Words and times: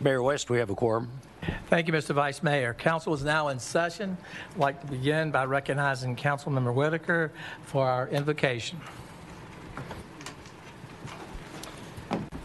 Mayor 0.00 0.22
West, 0.22 0.50
we 0.50 0.58
have 0.58 0.70
a 0.70 0.74
quorum. 0.74 1.10
Thank 1.68 1.86
you, 1.86 1.92
Mr. 1.92 2.14
Vice 2.14 2.42
Mayor. 2.42 2.74
Council 2.74 3.12
is 3.14 3.22
now 3.22 3.48
in 3.48 3.58
session. 3.58 4.16
I'd 4.52 4.58
like 4.58 4.80
to 4.80 4.86
begin 4.86 5.30
by 5.30 5.44
recognizing 5.44 6.16
Councilmember 6.16 6.74
Whitaker 6.74 7.32
for 7.64 7.86
our 7.86 8.08
invocation. 8.08 8.80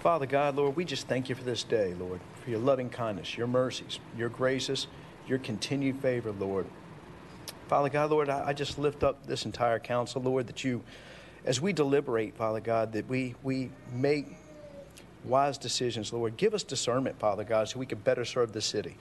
Father 0.02 0.26
God, 0.26 0.56
Lord, 0.56 0.75
we 0.75 0.86
just 0.86 1.07
thank 1.07 1.30
you 1.30 1.36
for 1.36 1.43
this 1.43 1.64
day, 1.64 1.93
Lord, 2.00 2.20
for 2.43 2.50
your 2.50 2.59
loving 2.59 2.89
kindness, 2.89 3.38
your 3.38 3.48
mercies, 3.48 4.00
your 4.18 4.29
graces, 4.29 4.88
your 5.27 5.39
continued 5.39 6.00
favor, 6.02 6.31
Lord. 6.31 6.66
Father 7.68 7.89
God, 7.89 8.09
Lord, 8.09 8.29
I 8.29 8.47
I 8.47 8.54
just 8.54 8.79
lift 8.79 9.04
up 9.04 9.25
this 9.27 9.45
entire 9.45 9.79
council, 9.79 10.21
Lord, 10.21 10.47
that 10.47 10.63
you, 10.63 10.81
as 11.45 11.61
we 11.61 11.73
deliberate, 11.73 12.36
Father 12.36 12.59
God, 12.59 12.93
that 12.93 13.07
we, 13.07 13.36
we 13.43 13.70
make 13.93 14.27
wise 15.24 15.58
decisions, 15.58 16.14
Lord. 16.14 16.38
Give 16.38 16.54
us 16.54 16.64
discernment, 16.64 17.20
Father 17.20 17.44
God, 17.44 17.70
so 17.70 17.80
we 17.80 17.86
can 17.86 18.00
better 18.00 18.26
serve 18.26 18.54
the 18.54 18.62
city. 18.62 18.96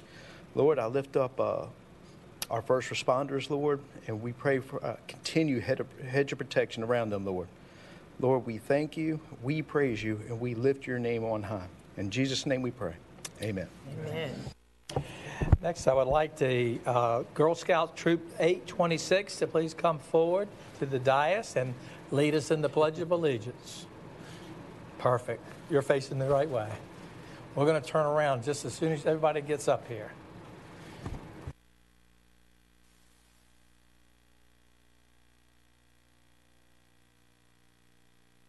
Lord, 0.55 0.79
I 0.79 0.87
lift 0.87 1.17
up 1.17 1.39
uh, 1.39 1.67
our 2.51 2.63
first 2.63 2.91
responders, 2.91 3.51
Lord, 3.51 3.81
and 4.07 4.23
we 4.23 4.33
pray 4.33 4.59
for 4.59 4.85
uh, 4.85 4.97
continued 5.07 5.63
head 5.63 5.81
of, 5.81 5.87
hedge 6.01 6.33
of 6.33 6.39
protection 6.39 6.83
around 6.83 7.11
them, 7.11 7.25
Lord. 7.25 7.49
Lord, 8.21 8.47
we 8.47 8.59
thank 8.59 8.97
you, 8.97 9.21
we 9.43 9.63
praise 9.63 10.03
you, 10.03 10.21
and 10.29 10.41
we 10.41 10.55
lift 10.55 10.87
your 10.87 10.99
name 10.99 11.25
on 11.25 11.43
high. 11.43 11.69
In 11.97 12.11
Jesus' 12.11 12.47
name 12.47 12.63
we 12.63 12.71
pray. 12.71 12.95
Amen. 13.43 13.69
Next, 15.63 15.87
I 15.87 15.93
would 15.93 16.09
like 16.09 16.37
the 16.37 16.79
uh, 16.87 17.23
Girl 17.35 17.55
Scout 17.55 17.97
Troop 17.97 18.21
826 18.41 19.37
to 19.37 19.47
please 19.47 19.75
come 19.75 19.99
forward 19.99 20.49
to 20.79 20.87
the 20.87 20.99
dais 20.99 21.55
and 21.57 21.75
lead 22.11 22.35
us 22.35 22.51
in 22.51 22.63
the 22.63 22.69
Pledge 22.69 22.99
of 22.99 23.11
Allegiance. 23.11 23.87
Perfect. 24.99 25.45
You're 25.71 25.83
facing 25.83 26.19
the 26.19 26.29
right 26.29 26.49
way. 26.49 26.69
We're 27.55 27.67
going 27.67 27.81
to 27.81 27.87
turn 27.87 28.07
around 28.07 28.43
just 28.43 28.65
as 28.65 28.73
soon 28.73 28.93
as 28.93 29.05
everybody 29.05 29.43
gets 29.43 29.69
up 29.69 29.87
here. 29.87 30.11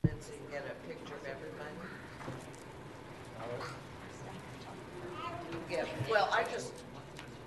So 0.04 0.10
you 0.32 0.40
can 0.50 0.52
get 0.52 0.66
a 0.66 0.88
picture 0.88 1.16
of 1.16 1.26
everybody? 1.26 1.70
Yeah, 5.70 5.86
well, 6.10 6.30
I 6.32 6.44
just, 6.46 6.72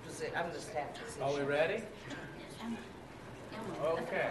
posi- 0.07 0.35
I'm 0.37 0.51
the 0.53 0.59
staff 0.59 0.93
position. 0.93 1.23
Are 1.23 1.33
we 1.33 1.41
ready? 1.41 1.81
Okay. 3.83 4.29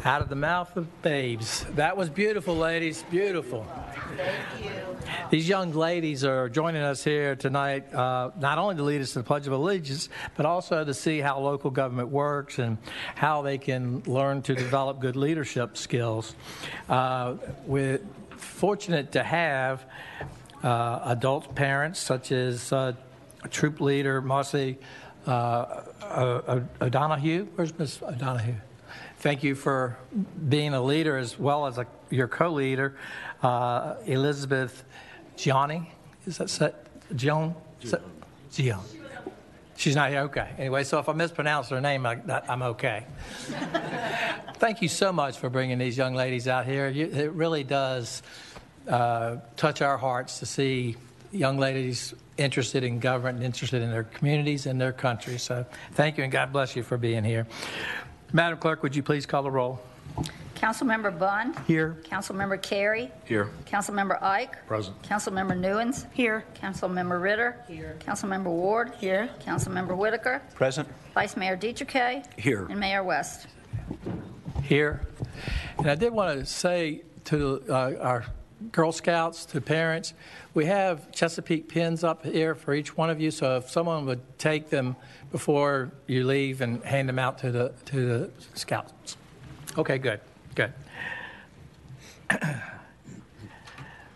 Out 0.04 0.22
of 0.22 0.25
the 0.36 0.42
mouth 0.42 0.76
of 0.76 1.02
babes. 1.02 1.64
That 1.76 1.96
was 1.96 2.10
beautiful, 2.10 2.58
ladies. 2.58 3.04
Beautiful. 3.10 3.66
Thank 4.18 4.66
you. 4.66 4.72
These 5.30 5.48
young 5.48 5.72
ladies 5.72 6.26
are 6.26 6.50
joining 6.50 6.82
us 6.82 7.06
here 7.06 7.38
tonight, 7.38 7.94
uh, 7.94 8.32
not 8.38 8.58
only 8.58 8.76
to 8.76 8.84
lead 8.84 9.00
us 9.00 9.14
to 9.14 9.20
the 9.20 9.24
Pledge 9.24 9.48
of 9.48 9.54
Allegiance, 9.54 10.10
but 10.36 10.46
also 10.46 10.84
to 10.84 10.94
see 10.94 11.20
how 11.22 11.40
local 11.40 11.72
government 11.72 12.10
works 12.10 12.60
and 12.60 12.78
how 13.16 13.44
they 13.44 13.58
can 13.58 14.04
learn 14.08 14.42
to 14.42 14.56
develop 14.56 15.00
good 15.00 15.16
leadership 15.16 15.78
skills. 15.78 16.36
Uh, 16.90 17.36
we're 17.66 18.02
fortunate 18.36 19.14
to 19.14 19.24
have 19.24 19.86
uh, 20.64 21.00
adult 21.06 21.56
parents 21.56 21.98
such 21.98 22.34
as 22.34 22.74
uh, 22.74 22.92
troop 23.52 23.80
leader 23.80 24.22
Marcy 24.22 24.80
uh, 25.28 25.30
uh, 26.02 26.60
O'Donohue. 26.82 27.48
Where's 27.56 27.78
Miss 27.80 28.04
O'Donohue? 28.04 28.56
Thank 29.26 29.44
you 29.44 29.56
for 29.56 29.98
being 30.48 30.76
a 30.76 30.84
leader 30.84 31.18
as 31.18 31.40
well 31.40 31.66
as 31.66 31.80
a, 31.80 31.88
your 32.12 32.28
co-leader, 32.28 32.96
uh, 33.42 33.96
Elizabeth 34.06 34.86
Gianni. 35.36 35.92
Is 36.28 36.38
that 36.38 36.48
set? 36.48 36.86
Joan? 37.16 37.56
Gion. 38.52 38.82
She's 39.78 39.96
not 39.96 40.12
here. 40.12 40.20
Okay. 40.20 40.52
Anyway, 40.60 40.84
so 40.84 41.00
if 41.00 41.10
I 41.10 41.14
mispronounce 41.14 41.70
her 41.70 41.82
name, 41.82 42.06
I, 42.06 42.16
that, 42.28 42.48
I'm 42.48 42.62
okay. 42.62 43.08
Thank 44.58 44.84
you 44.84 44.88
so 44.88 45.12
much 45.12 45.40
for 45.40 45.50
bringing 45.50 45.80
these 45.80 45.98
young 45.98 46.14
ladies 46.14 46.48
out 46.48 46.68
here. 46.68 46.88
You, 46.88 47.08
it 47.08 47.32
really 47.32 47.64
does 47.64 48.22
uh, 48.88 49.38
touch 49.58 49.82
our 49.82 49.98
hearts 49.98 50.38
to 50.38 50.46
see 50.46 50.98
young 51.32 51.58
ladies 51.58 52.14
interested 52.38 52.84
in 52.84 53.00
government 53.00 53.38
and 53.38 53.46
interested 53.46 53.82
in 53.82 53.90
their 53.90 54.04
communities 54.04 54.68
and 54.68 54.80
their 54.80 54.94
country. 54.94 55.40
So 55.40 55.66
thank 55.94 56.20
you 56.20 56.24
and 56.24 56.32
God 56.32 56.54
bless 56.54 56.76
you 56.76 56.84
for 56.84 57.00
being 57.00 57.24
here. 57.24 57.48
Madam 58.34 58.58
Clerk, 58.60 58.84
would 58.84 58.96
you 58.96 59.04
please 59.04 59.26
call 59.26 59.44
the 59.44 59.52
roll? 59.52 59.80
Councilmember 60.56 61.18
Bunn. 61.18 61.54
Here. 61.68 61.98
Councilmember 62.04 62.62
Carey. 62.62 63.12
Here. 63.26 63.50
Councilmember 63.66 64.22
Ike. 64.24 64.66
Present. 64.66 65.00
Councilmember 65.04 65.58
Newins. 65.58 66.08
Here. 66.14 66.46
Councilmember 66.56 67.22
Ritter. 67.22 67.64
Here. 67.68 67.98
Councilmember 68.00 68.46
Ward. 68.46 68.94
Here. 68.98 69.30
Councilmember 69.42 69.96
Whitaker. 69.96 70.42
Present. 70.56 70.88
Vice 71.14 71.38
Mayor 71.38 71.56
de 71.56 71.74
Triquet. 71.74 72.26
Here. 72.40 72.66
And 72.70 72.80
Mayor 72.80 73.04
West. 73.04 73.48
Here. 74.64 75.02
And 75.78 75.92
I 75.92 75.96
did 75.96 76.14
want 76.14 76.40
to 76.40 76.46
say 76.46 77.04
to 77.26 77.62
uh, 77.70 77.94
our 78.00 78.26
Girl 78.72 78.92
Scouts, 78.92 79.46
to 79.48 79.62
parents, 79.62 80.14
we 80.54 80.66
have 80.66 81.12
Chesapeake 81.12 81.68
pins 81.68 82.04
up 82.04 82.26
here 82.26 82.56
for 82.56 82.74
each 82.74 82.96
one 82.96 83.10
of 83.10 83.20
you. 83.20 83.32
So 83.32 83.58
if 83.58 83.70
someone 83.70 84.06
would 84.06 84.22
take 84.40 84.70
them 84.70 84.96
before 85.32 85.92
you 86.08 86.26
leave 86.26 86.62
and 86.62 86.84
hand 86.84 87.10
them 87.10 87.20
out 87.20 87.38
to 87.40 87.52
the 87.52 87.74
to 87.86 88.06
the 88.06 88.32
scouts. 88.54 89.18
Okay, 89.78 89.98
good, 89.98 90.22
good. 90.56 90.74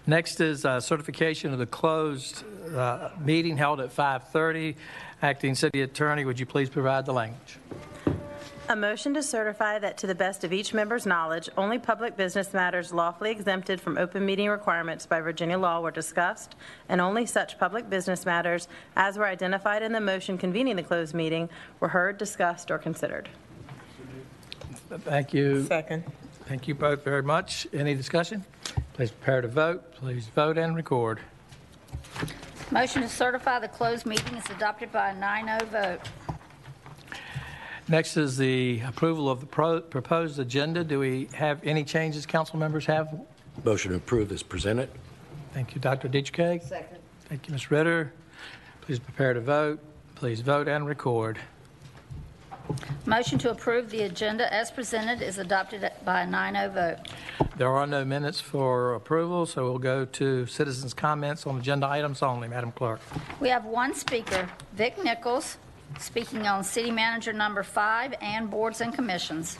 Next 0.07 0.39
is 0.41 0.65
uh, 0.65 0.79
certification 0.79 1.53
of 1.53 1.59
the 1.59 1.65
closed 1.65 2.43
uh, 2.75 3.09
meeting 3.23 3.57
held 3.57 3.79
at 3.81 3.95
5:30. 3.95 4.75
Acting 5.21 5.53
City 5.53 5.81
Attorney, 5.81 6.23
would 6.23 6.39
you 6.39 6.45
please 6.45 6.69
provide 6.69 7.05
the 7.05 7.11
language? 7.11 7.57
A 8.71 8.75
motion 8.75 9.15
to 9.15 9.23
certify 9.23 9.79
that 9.79 9.97
to 9.97 10.05
the 10.05 10.13
best 10.13 10.43
of 10.43 10.53
each 10.53 10.75
member's 10.75 11.07
knowledge, 11.07 11.49
only 11.57 11.79
public 11.79 12.15
business 12.15 12.53
matters 12.53 12.93
lawfully 12.93 13.31
exempted 13.31 13.81
from 13.81 13.97
open 13.97 14.23
meeting 14.23 14.47
requirements 14.47 15.07
by 15.07 15.19
Virginia 15.21 15.57
law 15.57 15.81
were 15.81 15.89
discussed, 15.89 16.55
and 16.87 17.01
only 17.01 17.25
such 17.25 17.57
public 17.57 17.89
business 17.89 18.27
matters 18.27 18.67
as 18.95 19.17
were 19.17 19.25
identified 19.25 19.81
in 19.81 19.91
the 19.91 19.99
motion 19.99 20.37
convening 20.37 20.75
the 20.75 20.83
closed 20.83 21.15
meeting 21.15 21.49
were 21.79 21.87
heard, 21.87 22.19
discussed, 22.19 22.69
or 22.69 22.77
considered. 22.77 23.27
Thank 24.99 25.33
you. 25.33 25.63
Second. 25.63 26.03
Thank 26.45 26.67
you 26.67 26.75
both 26.75 27.03
very 27.03 27.23
much. 27.23 27.65
Any 27.73 27.95
discussion? 27.95 28.45
Please 28.93 29.09
prepare 29.09 29.41
to 29.41 29.47
vote. 29.47 29.95
Please 29.95 30.27
vote 30.27 30.59
and 30.59 30.75
record. 30.75 31.19
Motion 32.69 33.01
to 33.01 33.09
certify 33.09 33.57
the 33.57 33.67
closed 33.67 34.05
meeting 34.05 34.35
is 34.35 34.45
adopted 34.51 34.91
by 34.91 35.09
a 35.09 35.15
9-0 35.15 35.63
vote. 35.69 36.01
Next 37.89 38.17
is 38.17 38.37
the 38.37 38.81
approval 38.81 39.31
of 39.31 39.39
the 39.39 39.47
pro- 39.47 39.81
proposed 39.81 40.37
agenda. 40.37 40.83
Do 40.83 40.99
we 40.99 41.27
have 41.33 41.59
any 41.63 41.83
changes 41.83 42.27
council 42.27 42.59
members 42.59 42.85
have? 42.85 43.19
Motion 43.63 43.89
to 43.91 43.97
approve 43.97 44.31
is 44.31 44.43
presented. 44.43 44.89
Thank 45.55 45.73
you, 45.73 45.81
Dr. 45.81 46.07
de 46.07 46.21
Triquet. 46.21 46.61
Second. 46.61 46.99
Thank 47.27 47.47
you, 47.47 47.51
Ms. 47.53 47.71
Ritter. 47.71 48.13
Please 48.81 48.99
prepare 48.99 49.33
to 49.33 49.41
vote. 49.41 49.79
Please 50.13 50.41
vote 50.41 50.67
and 50.67 50.85
record. 50.85 51.39
Motion 53.07 53.39
to 53.39 53.49
approve 53.49 53.89
the 53.89 54.03
agenda 54.03 54.53
as 54.53 54.69
presented 54.69 55.23
is 55.23 55.39
adopted 55.39 55.89
by 56.05 56.21
a 56.21 56.27
9-0 56.27 56.73
vote. 56.75 56.97
There 57.57 57.69
are 57.69 57.87
no 57.87 58.05
minutes 58.05 58.39
for 58.39 58.93
approval, 58.93 59.47
so 59.47 59.63
we'll 59.63 59.79
go 59.79 60.05
to 60.05 60.45
citizens' 60.45 60.93
comments 60.93 61.47
on 61.47 61.57
agenda 61.57 61.87
items 61.87 62.21
only, 62.21 62.47
Madam 62.47 62.71
Clerk. 62.71 62.99
We 63.39 63.49
have 63.49 63.65
one 63.65 63.95
speaker, 63.95 64.47
Vic 64.73 65.03
Nichols, 65.03 65.57
speaking 65.97 66.45
on 66.47 66.63
City 66.63 66.91
Manager 66.91 67.33
Number 67.33 67.63
Five 67.63 68.13
and 68.21 68.49
boards 68.49 68.81
and 68.81 68.93
commissions. 68.93 69.57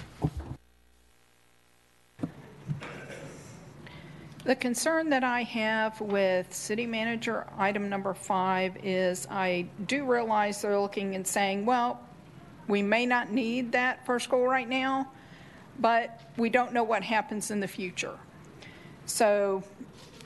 The 4.46 4.56
concern 4.56 5.10
that 5.10 5.24
I 5.24 5.44
have 5.44 6.02
with 6.02 6.52
city 6.52 6.88
manager 6.88 7.46
item 7.58 7.88
number 7.88 8.16
five 8.16 8.78
is 8.84 9.28
I 9.30 9.68
do 9.86 10.06
realize 10.06 10.62
they're 10.62 10.80
looking 10.80 11.14
and 11.14 11.28
saying, 11.28 11.68
well, 11.68 12.00
we 12.68 12.82
may 12.82 13.06
not 13.06 13.32
need 13.32 13.74
that 13.74 14.06
for 14.08 14.18
school 14.18 14.48
right 14.48 14.68
now, 14.68 15.12
but 15.80 16.22
we 16.38 16.50
don't 16.50 16.74
know 16.74 16.84
what 16.84 17.04
happens 17.04 17.52
in 17.52 17.60
the 17.60 17.68
future. 17.68 18.18
So 19.06 19.62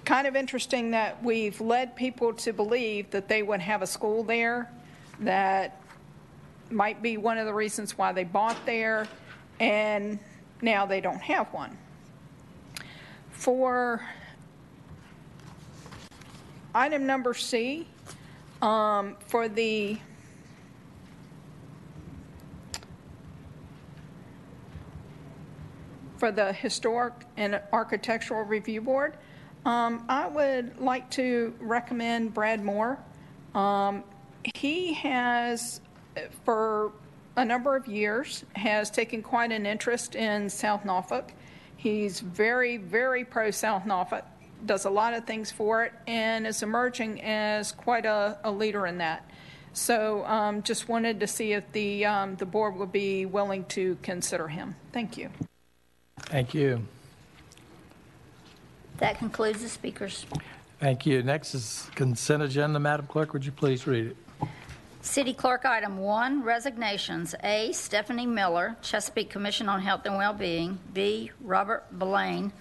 kind 0.05 0.25
of 0.25 0.37
interesting 0.37 0.91
that 0.91 1.21
we've 1.23 1.59
led 1.59 1.95
people 1.95 2.33
to 2.33 2.53
believe 2.53 3.09
that 3.11 3.27
they 3.27 3.43
would 3.43 3.59
have 3.59 3.81
a 3.81 3.87
school 3.87 4.23
there, 4.23 4.71
that 5.19 5.81
might 6.73 7.01
be 7.01 7.17
one 7.17 7.37
of 7.37 7.45
the 7.45 7.53
reasons 7.53 7.97
why 7.97 8.11
they 8.11 8.23
bought 8.23 8.57
there, 8.65 9.07
and 9.59 10.19
now 10.61 10.85
they 10.85 11.01
don't 11.01 11.21
have 11.21 11.47
one. 11.53 11.77
For 13.31 14.01
item 16.73 17.05
number 17.05 17.33
C, 17.33 17.87
um, 18.61 19.17
for 19.27 19.47
the 19.47 19.99
for 26.17 26.31
the 26.31 26.53
Historic 26.53 27.13
and 27.35 27.59
Architectural 27.73 28.43
Review 28.43 28.79
Board, 28.79 29.17
um, 29.65 30.05
I 30.07 30.27
would 30.27 30.79
like 30.79 31.09
to 31.11 31.53
recommend 31.59 32.33
Brad 32.33 32.63
Moore. 32.63 32.97
Um, 33.53 34.03
he 34.55 34.93
has, 34.93 35.81
for 36.45 36.91
a 37.35 37.45
number 37.45 37.75
of 37.75 37.87
years, 37.87 38.45
has 38.55 38.89
taken 38.89 39.21
quite 39.21 39.51
an 39.51 39.65
interest 39.65 40.15
in 40.15 40.49
South 40.49 40.85
Norfolk. 40.85 41.33
He's 41.75 42.19
very, 42.19 42.77
very 42.77 43.25
pro 43.25 43.51
South 43.51 43.85
Norfolk, 43.85 44.23
does 44.65 44.85
a 44.85 44.89
lot 44.89 45.13
of 45.13 45.25
things 45.25 45.51
for 45.51 45.83
it, 45.83 45.93
and 46.07 46.47
is 46.47 46.63
emerging 46.63 47.21
as 47.21 47.71
quite 47.71 48.05
a, 48.05 48.37
a 48.43 48.51
leader 48.51 48.87
in 48.87 48.99
that. 48.99 49.29
So 49.73 50.23
um, 50.25 50.61
just 50.61 50.87
wanted 50.87 51.19
to 51.19 51.27
see 51.27 51.53
if 51.53 51.69
the, 51.71 52.05
um, 52.05 52.35
the 52.35 52.45
board 52.45 52.75
would 52.75 52.91
be 52.91 53.25
willing 53.25 53.65
to 53.65 53.97
consider 54.03 54.47
him. 54.47 54.75
Thank 54.91 55.17
you. 55.17 55.29
Thank 56.19 56.53
you. 56.53 56.85
That 58.97 59.17
concludes 59.17 59.63
the 59.63 59.69
speakers. 59.69 60.25
Thank 60.79 61.05
you. 61.05 61.23
Next 61.23 61.55
is 61.55 61.89
consent 61.95 62.43
agenda. 62.43 62.79
Madam 62.79 63.07
Clerk, 63.07 63.33
would 63.33 63.45
you 63.45 63.51
please 63.51 63.87
read 63.87 64.07
it? 64.07 64.17
City 65.03 65.33
Clerk, 65.33 65.65
item 65.65 65.97
one, 65.97 66.43
resignations. 66.43 67.35
A, 67.43 67.73
Stephanie 67.73 68.25
Miller, 68.25 68.77
Chesapeake 68.81 69.29
Commission 69.29 69.67
on 69.67 69.81
Health 69.81 70.05
and 70.05 70.15
Wellbeing. 70.15 70.79
B, 70.93 71.29
Robert 71.41 71.83
Blaine, 71.91 72.53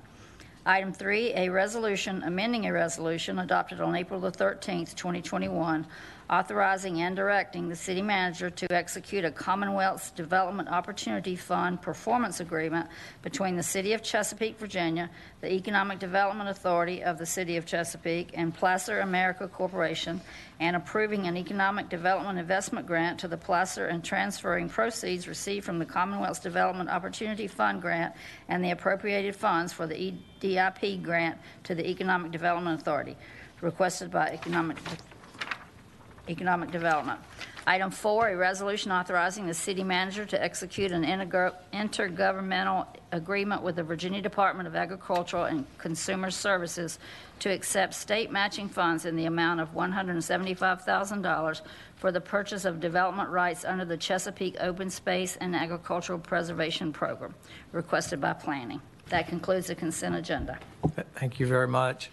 Item 0.65 0.93
three, 0.93 1.33
a 1.35 1.49
resolution 1.49 2.23
amending 2.23 2.67
a 2.67 2.73
resolution 2.73 3.41
adopted 3.41 3.81
on 3.81 3.97
April 3.97 4.21
the 4.21 4.31
13th, 4.31 4.95
2021, 4.95 5.85
authorizing 6.33 7.03
and 7.03 7.15
directing 7.15 7.69
the 7.69 7.77
city 7.77 8.01
manager 8.01 8.49
to 8.49 8.73
execute 8.73 9.23
a 9.23 9.31
Commonwealth's 9.31 10.11
Development 10.13 10.67
Opportunity 10.67 11.37
Fund 11.37 11.83
performance 11.83 12.41
agreement 12.41 12.89
between 13.21 13.55
the 13.55 13.63
City 13.63 13.93
of 13.93 14.03
Chesapeake, 14.03 14.59
Virginia, 14.59 15.11
the 15.43 15.53
Economic 15.53 15.99
Development 15.99 16.49
Authority 16.49 17.05
of 17.05 17.19
the 17.19 17.27
City 17.27 17.59
of 17.59 17.67
Chesapeake, 17.67 18.31
and 18.33 18.57
Plasser 18.57 19.01
America 19.01 19.47
Corporation, 19.47 20.23
and 20.59 20.75
approving 20.75 21.27
an 21.27 21.37
Economic 21.37 21.91
Development 21.91 22.39
Investment 22.39 22.87
Grant 22.87 23.19
to 23.19 23.29
the 23.29 23.37
Plasser 23.37 23.89
and 23.89 24.03
transferring 24.03 24.71
proceeds 24.71 25.29
received 25.29 25.67
from 25.67 25.79
the 25.79 25.85
Commonwealth's 25.85 26.41
Development 26.41 26.89
Opportunity 26.89 27.47
Fund 27.47 27.83
grant 27.83 28.15
and 28.49 28.65
the 28.65 28.71
appropriated 28.71 29.37
funds 29.37 29.71
for 29.75 29.87
the 29.87 30.15
EDIP 30.41 31.03
grant 31.03 31.39
to 31.65 31.75
the 31.75 31.87
Economic 31.87 32.33
Development 32.33 32.81
Authority, 32.81 33.19
requested 33.61 34.11
by 34.11 34.29
Economic 34.29 34.79
Economic 36.29 36.71
Development. 36.71 37.19
Item 37.67 37.93
four, 37.93 38.29
a 38.29 38.37
resolution 38.37 38.91
authorizing 38.91 39.47
the 39.47 39.55
city 39.55 39.85
manager 39.85 40.25
to 40.25 40.43
execute 40.43 40.91
an 40.91 41.05
intergo- 41.05 41.55
intergovernmental 41.73 42.87
agreement 43.13 43.63
with 43.63 43.77
the 43.77 43.85
Virginia 43.85 44.21
Department 44.21 44.67
of 44.67 44.75
Agricultural 44.75 45.45
and 45.45 45.65
Consumer 45.79 46.31
Services 46.31 46.99
to 47.39 47.51
accept 47.51 47.95
state 47.95 48.33
matching 48.33 48.69
funds 48.69 49.05
in 49.05 49.15
the 49.15 49.27
amount 49.27 49.61
of 49.61 49.73
$175,000 49.75 51.61
for 51.97 52.11
the 52.11 52.21
purchase 52.21 52.65
of 52.65 52.81
development 52.81 53.29
rights 53.29 53.65
under 53.65 53.85
the 53.85 53.97
Chesapeake 53.97 54.57
Open 54.59 54.91
Space 54.91 55.37
and 55.37 55.55
Agricultural 55.55 56.19
Preservation 56.19 56.93
Program, 56.93 57.33
requested 57.71 58.21
by 58.21 58.33
planning. 58.33 58.81
That 59.09 59.29
concludes 59.29 59.69
the 59.69 59.77
consent 59.77 60.17
agenda. 60.17 60.59
Thank 61.15 61.39
you 61.39 61.47
very 61.47 61.69
much. 61.69 62.11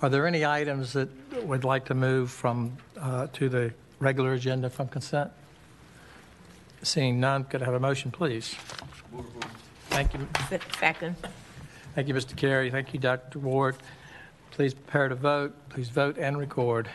Are 0.00 0.08
there 0.08 0.26
any 0.28 0.46
items 0.46 0.92
that 0.92 1.08
would 1.44 1.64
like 1.64 1.86
to 1.86 1.94
move 1.94 2.30
from, 2.30 2.76
uh, 3.00 3.26
to 3.32 3.48
the 3.48 3.72
regular 3.98 4.34
agenda 4.34 4.70
from 4.70 4.86
consent? 4.86 5.32
Seeing 6.82 7.18
none, 7.18 7.44
could 7.44 7.62
I 7.62 7.64
have 7.64 7.74
a 7.74 7.80
motion, 7.80 8.12
please? 8.12 8.54
Thank 9.90 10.14
you. 10.14 10.28
Second. 10.78 11.16
Thank 11.96 12.06
you, 12.06 12.14
Mr. 12.14 12.36
Carey. 12.36 12.70
Thank 12.70 12.94
you, 12.94 13.00
Dr. 13.00 13.40
Ward. 13.40 13.76
Please 14.52 14.72
prepare 14.72 15.08
to 15.08 15.16
vote. 15.16 15.54
Please 15.68 15.88
vote 15.88 16.16
and 16.16 16.38
record. 16.38 16.88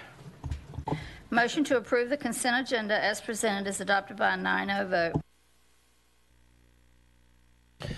Motion 1.29 1.65
to 1.65 1.77
approve 1.77 2.09
the 2.09 2.17
consent 2.17 2.65
agenda 2.65 3.03
as 3.03 3.19
presented 3.19 3.67
is 3.67 3.81
adopted 3.81 4.15
by 4.15 4.35
a 4.35 4.37
9-0 4.37 4.89
vote. 4.89 5.21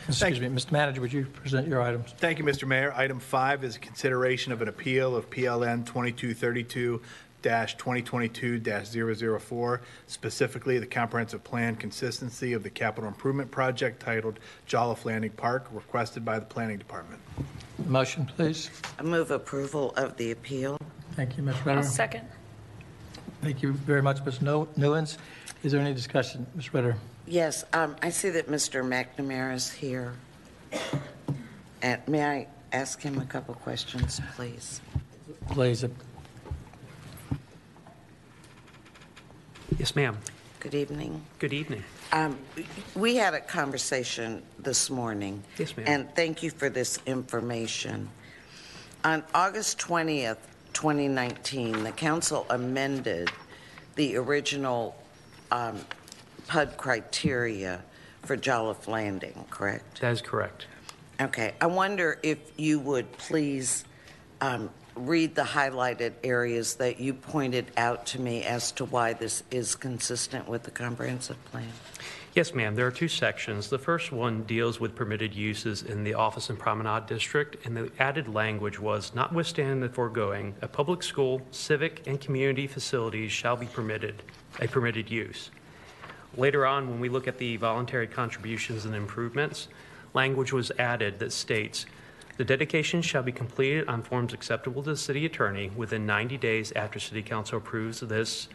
Excuse 0.07 0.39
me, 0.39 0.47
Mr. 0.47 0.71
Manager, 0.71 1.01
would 1.01 1.11
you 1.11 1.25
present 1.25 1.67
your 1.67 1.81
items? 1.81 2.13
Thank 2.17 2.37
you, 2.37 2.45
Mr. 2.45 2.67
Mayor. 2.67 2.93
Item 2.95 3.19
five 3.19 3.63
is 3.63 3.75
a 3.75 3.79
consideration 3.79 4.51
of 4.51 4.61
an 4.61 4.67
appeal 4.67 5.15
of 5.15 5.29
PLN 5.31 5.83
2232-2022-004, 7.43 9.79
specifically 10.07 10.77
the 10.77 10.85
comprehensive 10.85 11.43
plan 11.43 11.75
consistency 11.75 12.53
of 12.53 12.61
the 12.61 12.69
capital 12.69 13.07
improvement 13.07 13.49
project 13.49 13.99
titled 14.01 14.39
Jolliff 14.67 15.05
Landing 15.05 15.31
Park, 15.31 15.67
requested 15.71 16.23
by 16.23 16.37
the 16.37 16.45
Planning 16.45 16.77
Department. 16.77 17.19
Motion, 17.87 18.25
please. 18.27 18.69
I 18.99 19.03
move 19.03 19.31
approval 19.31 19.91
of 19.97 20.15
the 20.17 20.31
appeal. 20.31 20.77
Thank 21.13 21.35
you, 21.37 21.43
Ms. 21.43 21.65
Ritter. 21.65 21.83
Second. 21.83 22.27
Thank 23.41 23.61
you 23.63 23.73
very 23.73 24.01
much, 24.01 24.23
Ms. 24.23 24.41
Nu- 24.41 24.67
Newins. 24.75 25.17
Is 25.63 25.71
there 25.71 25.81
any 25.81 25.93
discussion, 25.93 26.45
Ms. 26.55 26.73
Ritter? 26.73 26.95
Yes, 27.27 27.65
um, 27.73 27.95
I 28.01 28.09
see 28.09 28.29
that 28.31 28.47
Mr. 28.47 28.83
McNamara 28.83 29.55
is 29.55 29.71
here. 29.71 30.13
And 31.81 32.01
may 32.07 32.23
I 32.23 32.47
ask 32.71 33.01
him 33.01 33.19
a 33.19 33.25
couple 33.25 33.53
questions, 33.55 34.21
please? 34.35 34.81
Please. 35.49 35.85
Yes, 39.79 39.95
ma'am. 39.95 40.17
Good 40.59 40.75
evening. 40.75 41.21
Good 41.39 41.53
evening. 41.53 41.83
Um, 42.11 42.37
We 42.95 43.15
had 43.15 43.33
a 43.33 43.39
conversation 43.39 44.41
this 44.57 44.89
morning. 44.89 45.43
Yes, 45.57 45.75
ma'am. 45.77 45.85
And 45.87 46.15
thank 46.15 46.41
you 46.43 46.49
for 46.49 46.69
this 46.69 46.99
information. 47.05 48.09
On 49.03 49.23
August 49.33 49.77
20th, 49.79 50.37
2019, 50.73 51.83
the 51.83 51.91
council 51.91 52.45
amended 52.49 53.29
the 53.95 54.17
original 54.17 54.95
um, 55.51 55.79
PUD 56.47 56.77
criteria 56.77 57.81
for 58.23 58.37
Jolliff 58.37 58.87
Landing, 58.87 59.45
correct? 59.49 60.01
That 60.01 60.11
is 60.11 60.21
correct. 60.21 60.67
Okay, 61.21 61.53
I 61.61 61.67
wonder 61.67 62.19
if 62.23 62.39
you 62.57 62.79
would 62.79 63.11
please 63.13 63.85
um, 64.41 64.69
read 64.95 65.35
the 65.35 65.43
highlighted 65.43 66.13
areas 66.23 66.75
that 66.75 66.99
you 66.99 67.13
pointed 67.13 67.71
out 67.77 68.05
to 68.07 68.21
me 68.21 68.43
as 68.43 68.71
to 68.73 68.85
why 68.85 69.13
this 69.13 69.43
is 69.51 69.75
consistent 69.75 70.47
with 70.47 70.63
the 70.63 70.71
comprehensive 70.71 71.43
plan. 71.45 71.69
Yes, 72.33 72.53
ma'am. 72.53 72.75
There 72.75 72.85
are 72.85 72.91
two 72.91 73.07
sections. 73.07 73.69
The 73.69 73.79
first 73.79 74.11
one 74.11 74.43
deals 74.43 74.77
with 74.77 74.93
permitted 74.93 75.33
uses 75.33 75.83
in 75.83 76.03
the 76.03 76.15
Office 76.15 76.49
and 76.49 76.59
Promenade 76.59 77.07
District, 77.07 77.65
and 77.65 77.77
the 77.77 77.89
added 77.97 78.27
language 78.27 78.77
was, 78.77 79.15
notwithstanding 79.15 79.79
the 79.79 79.87
foregoing, 79.87 80.53
a 80.61 80.67
public 80.67 81.01
school, 81.01 81.41
civic, 81.51 82.05
and 82.07 82.19
community 82.19 82.67
facilities 82.67 83.31
shall 83.31 83.55
be 83.55 83.67
permitted, 83.67 84.21
a 84.61 84.67
permitted 84.67 85.09
use. 85.09 85.49
Later 86.37 86.65
on, 86.65 86.89
when 86.89 86.99
we 86.99 87.09
look 87.09 87.27
at 87.27 87.37
the 87.37 87.57
voluntary 87.57 88.07
contributions 88.07 88.85
and 88.85 88.93
improvements, 88.93 89.67
language 90.13 90.51
was 90.51 90.71
added 90.77 91.19
that 91.19 91.31
states, 91.31 91.85
the 92.37 92.43
dedication 92.43 93.01
shall 93.01 93.23
be 93.23 93.31
completed 93.31 93.87
on 93.87 94.03
forms 94.03 94.33
acceptable 94.33 94.83
to 94.83 94.91
the 94.91 94.97
city 94.97 95.25
attorney 95.25 95.71
within 95.75 96.05
90 96.05 96.37
days 96.37 96.73
after 96.73 96.99
city 96.99 97.21
council 97.21 97.57
approves 97.57 98.01
this 98.01 98.49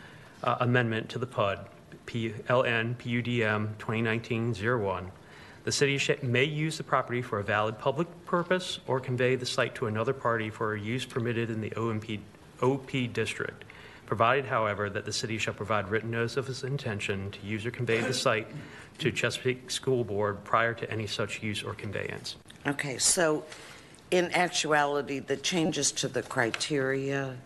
uh, 0.44 0.56
amendment 0.60 1.08
to 1.10 1.18
the 1.18 1.26
PUD, 1.26 1.66
PLN 2.06 2.96
PUDM 2.96 3.74
2019-01. 3.76 5.10
The 5.64 5.72
city 5.72 5.98
sh- 5.98 6.10
may 6.22 6.44
use 6.44 6.76
the 6.76 6.84
property 6.84 7.22
for 7.22 7.38
a 7.38 7.44
valid 7.44 7.78
public 7.78 8.08
purpose 8.26 8.80
or 8.86 9.00
convey 9.00 9.36
the 9.36 9.46
site 9.46 9.74
to 9.76 9.86
another 9.86 10.12
party 10.12 10.50
for 10.50 10.74
a 10.74 10.80
use 10.80 11.04
permitted 11.04 11.50
in 11.50 11.60
the 11.60 11.70
OMP, 11.70 12.20
OP 12.62 12.90
district, 13.12 13.64
provided, 14.10 14.44
however, 14.44 14.90
that 14.90 15.04
the 15.04 15.12
city 15.12 15.38
shall 15.38 15.54
provide 15.54 15.88
written 15.88 16.10
notice 16.10 16.36
of 16.36 16.48
its 16.48 16.64
intention 16.64 17.30
to 17.30 17.46
use 17.46 17.64
or 17.64 17.70
convey 17.70 18.00
the 18.00 18.12
site 18.12 18.48
to 18.98 19.12
Chesapeake 19.12 19.70
School 19.70 20.02
Board 20.02 20.42
prior 20.42 20.74
to 20.74 20.90
any 20.90 21.06
such 21.06 21.44
use 21.44 21.62
or 21.62 21.74
conveyance. 21.74 22.34
Okay, 22.66 22.98
so 22.98 23.44
in 24.10 24.32
actuality, 24.32 25.20
the 25.20 25.36
changes 25.36 25.92
to 25.92 26.08
the 26.08 26.22
criteria 26.22 27.36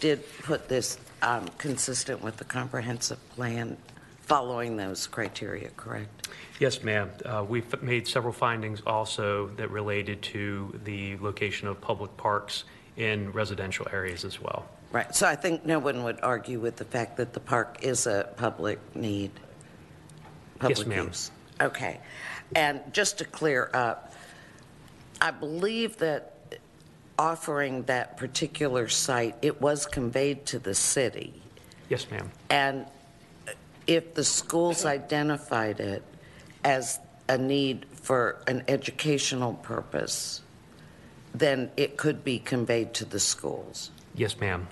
did 0.00 0.20
put 0.42 0.68
this 0.68 0.98
um, 1.22 1.46
consistent 1.58 2.20
with 2.20 2.38
the 2.38 2.44
comprehensive 2.44 3.20
plan, 3.36 3.76
following 4.22 4.76
those 4.76 5.06
criteria, 5.06 5.68
correct? 5.76 6.26
Yes, 6.58 6.82
ma'am. 6.82 7.08
Uh, 7.24 7.44
We've 7.48 7.80
made 7.84 8.08
several 8.08 8.32
findings 8.32 8.82
also 8.84 9.46
that 9.58 9.70
related 9.70 10.22
to 10.22 10.76
the 10.82 11.16
location 11.18 11.68
of 11.68 11.80
public 11.80 12.16
parks 12.16 12.64
in 12.96 13.30
residential 13.30 13.86
areas 13.92 14.24
as 14.24 14.40
well. 14.40 14.66
Right, 14.92 15.14
so 15.14 15.26
I 15.26 15.36
think 15.36 15.64
no 15.64 15.78
one 15.78 16.02
would 16.02 16.20
argue 16.22 16.58
with 16.58 16.76
the 16.76 16.84
fact 16.84 17.16
that 17.18 17.32
the 17.32 17.40
park 17.40 17.78
is 17.82 18.06
a 18.06 18.28
public 18.36 18.78
need? 18.96 19.30
public 20.58 20.86
ma'am. 20.86 21.06
use. 21.06 21.30
Okay, 21.60 22.00
and 22.54 22.80
just 22.92 23.18
to 23.18 23.24
clear 23.24 23.70
up, 23.72 24.14
I 25.20 25.30
believe 25.30 25.98
that 25.98 26.34
offering 27.18 27.82
that 27.84 28.16
particular 28.16 28.88
site, 28.88 29.36
it 29.42 29.60
was 29.60 29.86
conveyed 29.86 30.46
to 30.46 30.58
the 30.58 30.74
city. 30.74 31.34
Yes, 31.88 32.10
ma'am. 32.10 32.30
And 32.48 32.86
if 33.86 34.14
the 34.14 34.24
schools 34.24 34.84
identified 34.84 35.80
it 35.80 36.02
as 36.64 36.98
a 37.28 37.36
need 37.36 37.86
for 37.92 38.42
an 38.46 38.64
educational 38.68 39.54
purpose, 39.54 40.40
then 41.34 41.70
it 41.76 41.96
could 41.96 42.24
be 42.24 42.38
conveyed 42.38 42.94
to 42.94 43.04
the 43.04 43.20
schools. 43.20 43.90
Yes, 44.14 44.38
ma'am. 44.38 44.66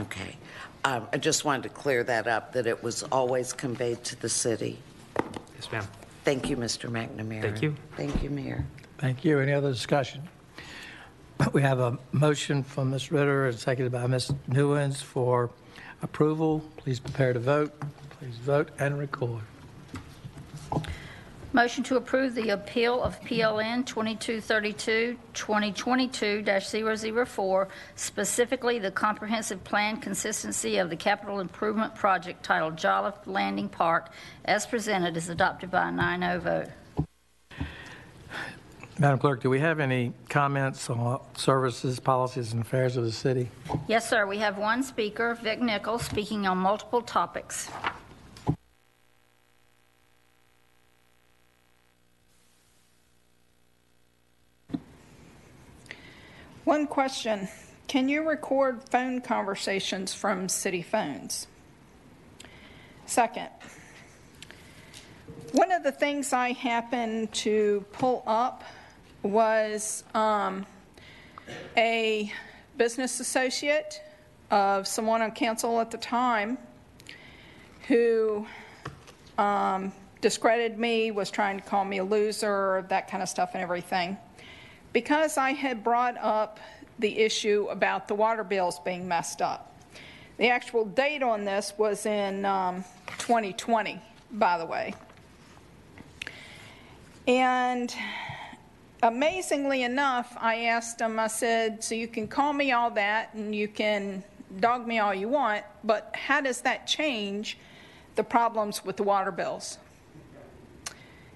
Okay. 0.00 0.36
Um, 0.84 1.08
I 1.12 1.18
just 1.18 1.44
wanted 1.44 1.64
to 1.64 1.68
clear 1.70 2.04
that 2.04 2.26
up, 2.26 2.52
that 2.52 2.66
it 2.66 2.82
was 2.82 3.02
always 3.04 3.52
conveyed 3.52 4.04
to 4.04 4.20
the 4.20 4.28
city. 4.28 4.78
Yes, 5.56 5.70
ma'am. 5.72 5.86
Thank 6.24 6.48
you, 6.48 6.56
Mr. 6.56 6.90
McNamara. 6.90 7.42
Thank 7.42 7.62
you. 7.62 7.74
Thank 7.96 8.22
you, 8.22 8.30
Mayor. 8.30 8.64
Thank 8.98 9.24
you. 9.24 9.38
Any 9.40 9.52
other 9.52 9.70
discussion? 9.72 10.22
We 11.52 11.62
have 11.62 11.78
a 11.78 11.96
motion 12.10 12.64
from 12.64 12.90
Ms. 12.90 13.12
Ritter 13.12 13.46
and 13.46 13.56
seconded 13.56 13.92
by 13.92 14.04
Ms. 14.08 14.32
Newins 14.48 15.00
for 15.00 15.50
approval. 16.02 16.64
Please 16.76 16.98
prepare 16.98 17.32
to 17.32 17.38
vote. 17.38 17.72
Please 18.18 18.36
vote 18.38 18.70
and 18.80 18.98
record. 18.98 19.42
Motion 21.58 21.82
to 21.82 21.96
approve 21.96 22.36
the 22.36 22.50
appeal 22.50 23.02
of 23.02 23.20
PLN 23.22 23.84
2232-2022-004, 25.34 27.68
specifically 27.96 28.78
the 28.78 28.92
comprehensive 28.92 29.64
plan 29.64 29.96
consistency 29.96 30.76
of 30.76 30.88
the 30.88 30.94
capital 30.94 31.40
improvement 31.40 31.96
project 31.96 32.44
titled 32.44 32.76
Jolliff 32.76 33.26
Landing 33.26 33.68
Park, 33.68 34.10
as 34.44 34.66
presented, 34.66 35.16
is 35.16 35.30
adopted 35.30 35.68
by 35.68 35.88
a 35.88 35.90
9-0 35.90 36.40
vote. 36.42 36.68
Madam 39.00 39.18
Clerk, 39.18 39.42
do 39.42 39.50
we 39.50 39.58
have 39.58 39.80
any 39.80 40.12
comments 40.28 40.88
on 40.88 41.20
services, 41.36 41.98
policies, 41.98 42.52
and 42.52 42.62
affairs 42.62 42.96
of 42.96 43.02
the 43.02 43.10
city? 43.10 43.48
Yes, 43.88 44.08
sir, 44.08 44.28
we 44.28 44.38
have 44.38 44.58
one 44.58 44.84
speaker, 44.84 45.36
Vic 45.42 45.60
Nichols, 45.60 46.04
speaking 46.04 46.46
on 46.46 46.58
multiple 46.58 47.02
topics. 47.02 47.68
One 56.68 56.86
question, 56.86 57.48
can 57.86 58.10
you 58.10 58.28
record 58.28 58.86
phone 58.90 59.22
conversations 59.22 60.12
from 60.12 60.50
city 60.50 60.82
phones? 60.82 61.46
Second, 63.06 63.48
one 65.52 65.72
of 65.72 65.82
the 65.82 65.92
things 65.92 66.34
I 66.34 66.52
happened 66.52 67.32
to 67.36 67.86
pull 67.92 68.22
up 68.26 68.64
was 69.22 70.04
um, 70.12 70.66
a 71.74 72.30
business 72.76 73.18
associate 73.18 74.02
of 74.50 74.86
someone 74.86 75.22
on 75.22 75.30
council 75.30 75.80
at 75.80 75.90
the 75.90 75.96
time 75.96 76.58
who 77.86 78.46
um, 79.38 79.90
discredited 80.20 80.78
me, 80.78 81.12
was 81.12 81.30
trying 81.30 81.58
to 81.58 81.64
call 81.64 81.86
me 81.86 81.96
a 81.96 82.04
loser, 82.04 82.84
that 82.90 83.10
kind 83.10 83.22
of 83.22 83.30
stuff 83.30 83.52
and 83.54 83.62
everything. 83.62 84.18
Because 84.92 85.36
I 85.36 85.52
had 85.52 85.84
brought 85.84 86.16
up 86.18 86.58
the 86.98 87.18
issue 87.18 87.68
about 87.70 88.08
the 88.08 88.14
water 88.14 88.44
bills 88.44 88.80
being 88.80 89.06
messed 89.06 89.42
up. 89.42 89.74
The 90.38 90.48
actual 90.48 90.84
date 90.84 91.22
on 91.22 91.44
this 91.44 91.72
was 91.76 92.06
in 92.06 92.44
um, 92.44 92.84
2020, 93.18 94.00
by 94.32 94.58
the 94.58 94.66
way. 94.66 94.94
And 97.26 97.94
amazingly 99.02 99.82
enough, 99.82 100.36
I 100.40 100.66
asked 100.66 101.00
him, 101.00 101.18
I 101.18 101.26
said, 101.26 101.84
so 101.84 101.94
you 101.94 102.08
can 102.08 102.26
call 102.26 102.52
me 102.52 102.72
all 102.72 102.90
that 102.92 103.34
and 103.34 103.54
you 103.54 103.68
can 103.68 104.22
dog 104.60 104.86
me 104.86 104.98
all 104.98 105.14
you 105.14 105.28
want, 105.28 105.64
but 105.84 106.14
how 106.14 106.40
does 106.40 106.62
that 106.62 106.86
change 106.86 107.58
the 108.16 108.24
problems 108.24 108.84
with 108.84 108.96
the 108.96 109.02
water 109.02 109.30
bills? 109.30 109.78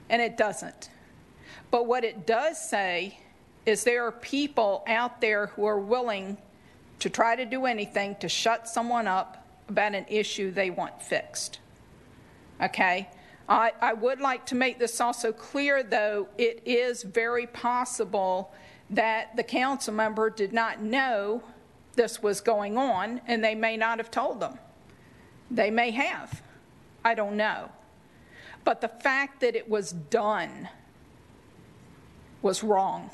And 0.08 0.22
it 0.22 0.36
doesn't. 0.36 0.90
But 1.70 1.86
what 1.86 2.04
it 2.04 2.26
does 2.26 2.58
say 2.58 3.18
is 3.66 3.84
there 3.84 4.06
are 4.06 4.12
people 4.12 4.84
out 4.86 5.20
there 5.20 5.46
who 5.48 5.64
are 5.64 5.78
willing 5.78 6.36
to 6.98 7.10
try 7.10 7.36
to 7.36 7.44
do 7.44 7.66
anything 7.66 8.16
to 8.16 8.28
shut 8.28 8.68
someone 8.68 9.06
up 9.06 9.46
about 9.68 9.94
an 9.94 10.06
issue 10.08 10.50
they 10.50 10.70
want 10.70 11.02
fixed. 11.02 11.58
Okay? 12.60 13.08
I, 13.48 13.72
I 13.80 13.92
would 13.92 14.20
like 14.20 14.46
to 14.46 14.54
make 14.54 14.78
this 14.78 15.00
also 15.00 15.32
clear, 15.32 15.82
though, 15.82 16.28
it 16.38 16.62
is 16.64 17.02
very 17.02 17.46
possible 17.46 18.52
that 18.90 19.36
the 19.36 19.42
council 19.42 19.94
member 19.94 20.30
did 20.30 20.52
not 20.52 20.80
know 20.80 21.42
this 21.94 22.22
was 22.22 22.40
going 22.40 22.78
on, 22.78 23.20
and 23.26 23.44
they 23.44 23.54
may 23.54 23.76
not 23.76 23.98
have 23.98 24.10
told 24.10 24.40
them. 24.40 24.58
They 25.50 25.70
may 25.70 25.90
have. 25.90 26.42
I 27.04 27.14
don't 27.14 27.36
know. 27.36 27.70
But 28.64 28.80
the 28.80 28.88
fact 28.88 29.40
that 29.40 29.56
it 29.56 29.68
was 29.68 29.92
done 29.92 30.68
was 32.40 32.62
wrong. 32.62 33.10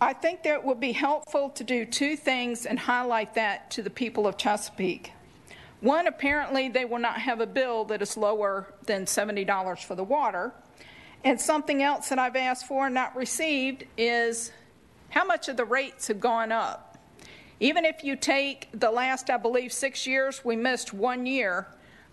I 0.00 0.12
think 0.12 0.44
that 0.44 0.54
it 0.54 0.64
would 0.64 0.78
be 0.78 0.92
helpful 0.92 1.50
to 1.50 1.64
do 1.64 1.84
two 1.84 2.16
things 2.16 2.66
and 2.66 2.78
highlight 2.78 3.34
that 3.34 3.70
to 3.72 3.82
the 3.82 3.90
people 3.90 4.28
of 4.28 4.36
Chesapeake. 4.36 5.12
One, 5.80 6.06
apparently, 6.06 6.68
they 6.68 6.84
will 6.84 7.00
not 7.00 7.20
have 7.20 7.40
a 7.40 7.46
bill 7.46 7.84
that 7.86 8.00
is 8.00 8.16
lower 8.16 8.72
than 8.86 9.06
$70 9.06 9.84
for 9.84 9.96
the 9.96 10.04
water. 10.04 10.52
And 11.24 11.40
something 11.40 11.82
else 11.82 12.08
that 12.10 12.18
I've 12.18 12.36
asked 12.36 12.66
for 12.66 12.86
and 12.86 12.94
not 12.94 13.16
received 13.16 13.84
is 13.96 14.52
how 15.10 15.24
much 15.24 15.48
of 15.48 15.56
the 15.56 15.64
rates 15.64 16.06
have 16.06 16.20
gone 16.20 16.52
up. 16.52 16.96
Even 17.58 17.84
if 17.84 18.04
you 18.04 18.14
take 18.14 18.68
the 18.72 18.90
last, 18.90 19.30
I 19.30 19.36
believe, 19.36 19.72
six 19.72 20.06
years, 20.06 20.44
we 20.44 20.54
missed 20.54 20.94
one 20.94 21.26
year, 21.26 21.66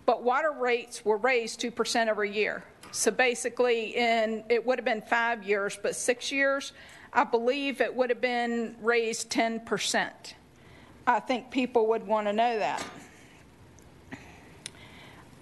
but 0.08 0.24
water 0.24 0.52
rates 0.52 1.06
were 1.06 1.18
raised 1.18 1.62
2% 1.62 2.08
every 2.08 2.32
year. 2.36 2.64
So 2.92 3.12
basically, 3.12 3.96
in 3.96 4.44
it 4.50 4.66
would 4.66 4.80
have 4.80 4.86
been 4.86 5.04
five 5.04 5.44
years, 5.44 5.78
but 5.82 5.96
six 5.96 6.32
years, 6.32 6.72
I 7.16 7.24
believe 7.24 7.80
it 7.80 7.96
would 7.96 8.10
have 8.10 8.20
been 8.20 8.76
raised 8.82 9.30
10%. 9.30 10.12
I 11.08 11.20
think 11.22 11.50
people 11.50 11.88
would 11.88 12.06
want 12.06 12.28
to 12.28 12.34
know 12.34 12.60
that. 12.60 12.86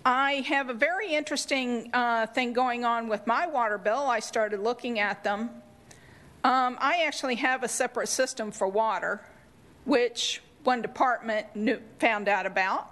I 0.06 0.46
have 0.48 0.70
a 0.70 0.74
very 0.75 1.15
interesting 1.15 1.89
uh, 1.92 2.27
thing 2.27 2.53
going 2.53 2.86
on 2.86 3.08
with 3.08 3.25
my 3.25 3.48
water 3.48 3.80
bill. 3.80 4.06
I 4.06 4.20
started 4.20 4.60
looking 4.60 5.00
at 5.00 5.24
them. 5.24 5.50
Um, 6.44 6.77
I 6.80 7.06
actually 7.08 7.36
have 7.36 7.63
a 7.63 7.68
separate 7.68 8.10
system 8.10 8.51
for 8.51 8.68
water, 8.68 9.22
which 9.86 10.44
one 10.65 10.84
department 10.84 11.48
knew, 11.56 11.80
found 11.98 12.30
out 12.30 12.46
about. 12.46 12.88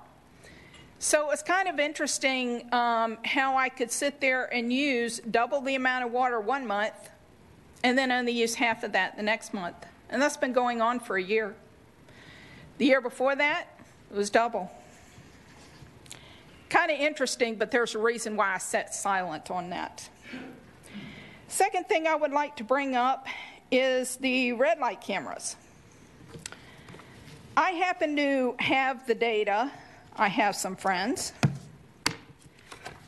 So 0.97 1.21
it 1.25 1.27
was 1.27 1.43
kind 1.43 1.67
of 1.67 1.79
interesting 1.79 2.67
um, 2.73 3.19
how 3.25 3.57
I 3.57 3.69
could 3.69 3.91
sit 3.91 4.19
there 4.19 4.51
and 4.51 4.73
use 4.73 5.19
double 5.19 5.61
the 5.61 5.75
amount 5.75 6.05
of 6.05 6.11
water 6.11 6.39
one 6.39 6.65
month 6.65 7.10
and 7.83 7.97
then 7.97 8.11
only 8.11 8.31
use 8.31 8.55
half 8.55 8.83
of 8.83 8.91
that 8.93 9.17
the 9.17 9.23
next 9.23 9.53
month. 9.53 9.75
And 10.09 10.21
that's 10.21 10.37
been 10.37 10.53
going 10.53 10.81
on 10.81 10.99
for 10.99 11.17
a 11.17 11.23
year. 11.23 11.55
The 12.77 12.85
year 12.85 13.01
before 13.01 13.35
that, 13.35 13.67
it 14.11 14.17
was 14.17 14.29
double. 14.29 14.71
Kind 16.69 16.91
of 16.91 16.99
interesting, 16.99 17.55
but 17.55 17.71
there's 17.71 17.95
a 17.95 17.99
reason 17.99 18.35
why 18.35 18.53
I 18.53 18.57
sat 18.57 18.93
silent 18.93 19.51
on 19.51 19.69
that. 19.69 20.09
Second 21.47 21.87
thing 21.87 22.07
I 22.07 22.15
would 22.15 22.31
like 22.31 22.55
to 22.57 22.63
bring 22.63 22.95
up 22.95 23.27
is 23.71 24.15
the 24.17 24.53
red 24.53 24.79
light 24.79 25.01
cameras. 25.01 25.55
I 27.57 27.71
happen 27.71 28.15
to 28.15 28.55
have 28.59 29.05
the 29.05 29.15
data. 29.15 29.71
I 30.15 30.29
have 30.29 30.55
some 30.55 30.75
friends. 30.75 31.33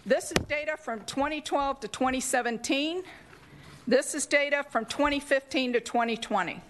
This 0.05 0.31
is 0.31 0.45
data 0.49 0.75
from 0.77 0.99
2012 1.05 1.79
to 1.79 1.87
2017. 1.87 3.03
This 3.85 4.15
is 4.15 4.25
data 4.25 4.63
from 4.69 4.85
2015 4.85 5.73
to 5.73 5.81
2020. 5.81 6.61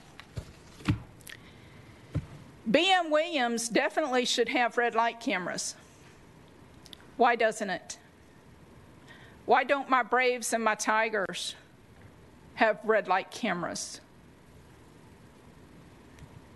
BM 2.70 3.12
Williams 3.12 3.70
definitely 3.70 4.26
should 4.26 4.50
have 4.50 4.78
red 4.78 4.96
light 4.96 5.20
cameras. 5.20 5.76
Why 7.18 7.36
doesn't 7.36 7.70
it? 7.70 8.00
Why 9.46 9.64
don't 9.64 9.90
my 9.90 10.02
Braves 10.02 10.54
and 10.54 10.64
my 10.64 10.74
Tigers 10.74 11.54
have 12.56 12.80
red 12.84 13.08
light 13.08 13.30
cameras? 13.30 14.02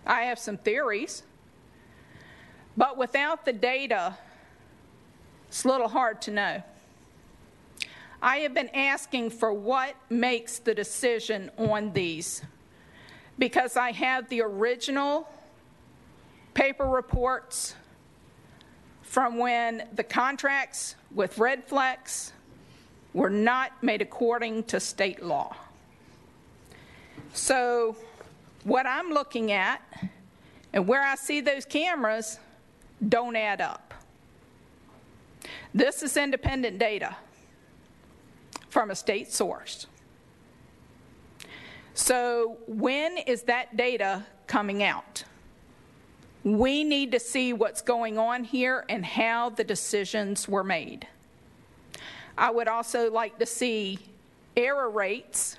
I 0.08 0.24
have 0.24 0.40
some 0.40 0.58
theories, 0.58 1.22
but 2.76 2.98
without 2.98 3.46
the 3.46 3.54
data, 3.54 4.18
it's 5.50 5.66
a 5.66 5.68
little 5.68 5.90
hard 5.90 6.20
to 6.24 6.32
know. 6.32 6.64
I 8.28 8.40
have 8.40 8.54
been 8.54 8.70
asking 8.74 9.30
for 9.30 9.54
what 9.54 9.96
makes 10.10 10.60
the 10.60 10.76
decision 10.76 11.50
on 11.58 11.94
these 11.94 12.42
because 13.40 13.78
I 13.78 13.94
have 13.94 14.28
the 14.28 14.42
original 14.42 15.30
paper 16.54 16.84
reports 16.84 17.74
from 19.02 19.38
when 19.38 19.88
the 19.94 20.04
contracts 20.04 20.96
with 21.16 21.38
Redflex 21.38 22.34
were 23.14 23.30
not 23.30 23.72
made 23.82 24.02
according 24.02 24.66
to 24.66 24.82
state 24.82 25.24
law. 25.24 25.56
So, 27.32 27.96
what 28.66 28.86
I'm 28.86 29.12
looking 29.12 29.54
at 29.54 29.82
and 30.74 30.86
where 30.86 31.02
I 31.02 31.16
see 31.16 31.40
those 31.40 31.64
cameras 31.64 32.40
don't 33.08 33.38
add 33.38 33.62
up. 33.62 33.94
This 35.74 36.04
is 36.04 36.18
independent 36.18 36.78
data 36.78 37.16
from 38.70 38.92
a 38.92 38.96
state 38.96 39.32
source. 39.32 39.88
So, 41.94 42.58
when 42.68 43.18
is 43.18 43.44
that 43.44 43.76
data 43.76 44.26
coming 44.46 44.84
out? 44.84 45.24
We 46.44 46.84
need 46.84 47.12
to 47.12 47.20
see 47.20 47.54
what's 47.54 47.82
going 47.82 48.18
on 48.18 48.44
here 48.44 48.86
and 48.88 49.06
how 49.06 49.50
the 49.50 49.64
decisions 49.64 50.48
were 50.48 50.64
made. 50.64 51.08
I 52.38 52.52
would 52.52 52.68
also 52.68 53.10
like 53.10 53.40
to 53.40 53.46
see 53.46 54.00
error 54.56 54.90
rates, 54.90 55.58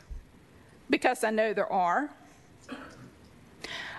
because 0.89 1.25
I 1.25 1.31
know 1.31 1.53
there 1.53 1.71
are. 1.73 2.09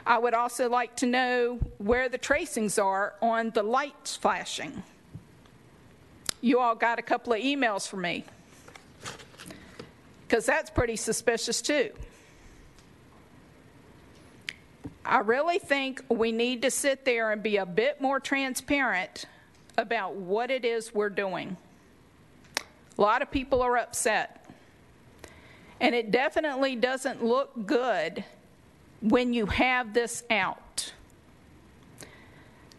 I 0.05 0.17
would 0.17 0.33
also 0.33 0.69
like 0.69 0.95
to 0.97 1.05
know 1.05 1.59
where 1.77 2.09
the 2.09 2.17
tracings 2.17 2.79
are 2.79 3.13
on 3.21 3.51
the 3.51 3.63
lights 3.63 4.15
flashing. 4.15 4.81
You 6.41 6.59
all 6.59 6.73
got 6.73 6.99
a 6.99 7.01
couple 7.01 7.33
of 7.33 7.39
emails 7.39 7.87
from 7.87 8.01
me, 8.01 8.23
because 10.29 10.45
that's 10.45 10.69
pretty 10.69 10.95
suspicious 10.95 11.59
too. 11.59 11.89
I 15.03 15.19
really 15.19 15.57
think 15.57 16.03
we 16.07 16.31
need 16.31 16.61
to 16.61 16.69
sit 16.69 17.03
there 17.03 17.31
and 17.31 17.41
be 17.41 17.57
a 17.57 17.65
bit 17.65 17.99
more 17.99 18.19
transparent 18.19 19.25
about 19.75 20.13
what 20.13 20.51
it 20.51 20.65
is 20.65 20.93
we're 20.93 21.09
doing. 21.09 21.57
A 22.59 23.01
lot 23.01 23.23
of 23.23 23.31
people 23.31 23.63
are 23.63 23.75
upset. 23.75 24.45
And 25.79 25.95
it 25.95 26.11
definitely 26.11 26.75
doesn't 26.75 27.23
look 27.23 27.65
good 27.65 28.23
when 29.01 29.33
you 29.33 29.47
have 29.47 29.93
this 29.93 30.23
out. 30.29 30.93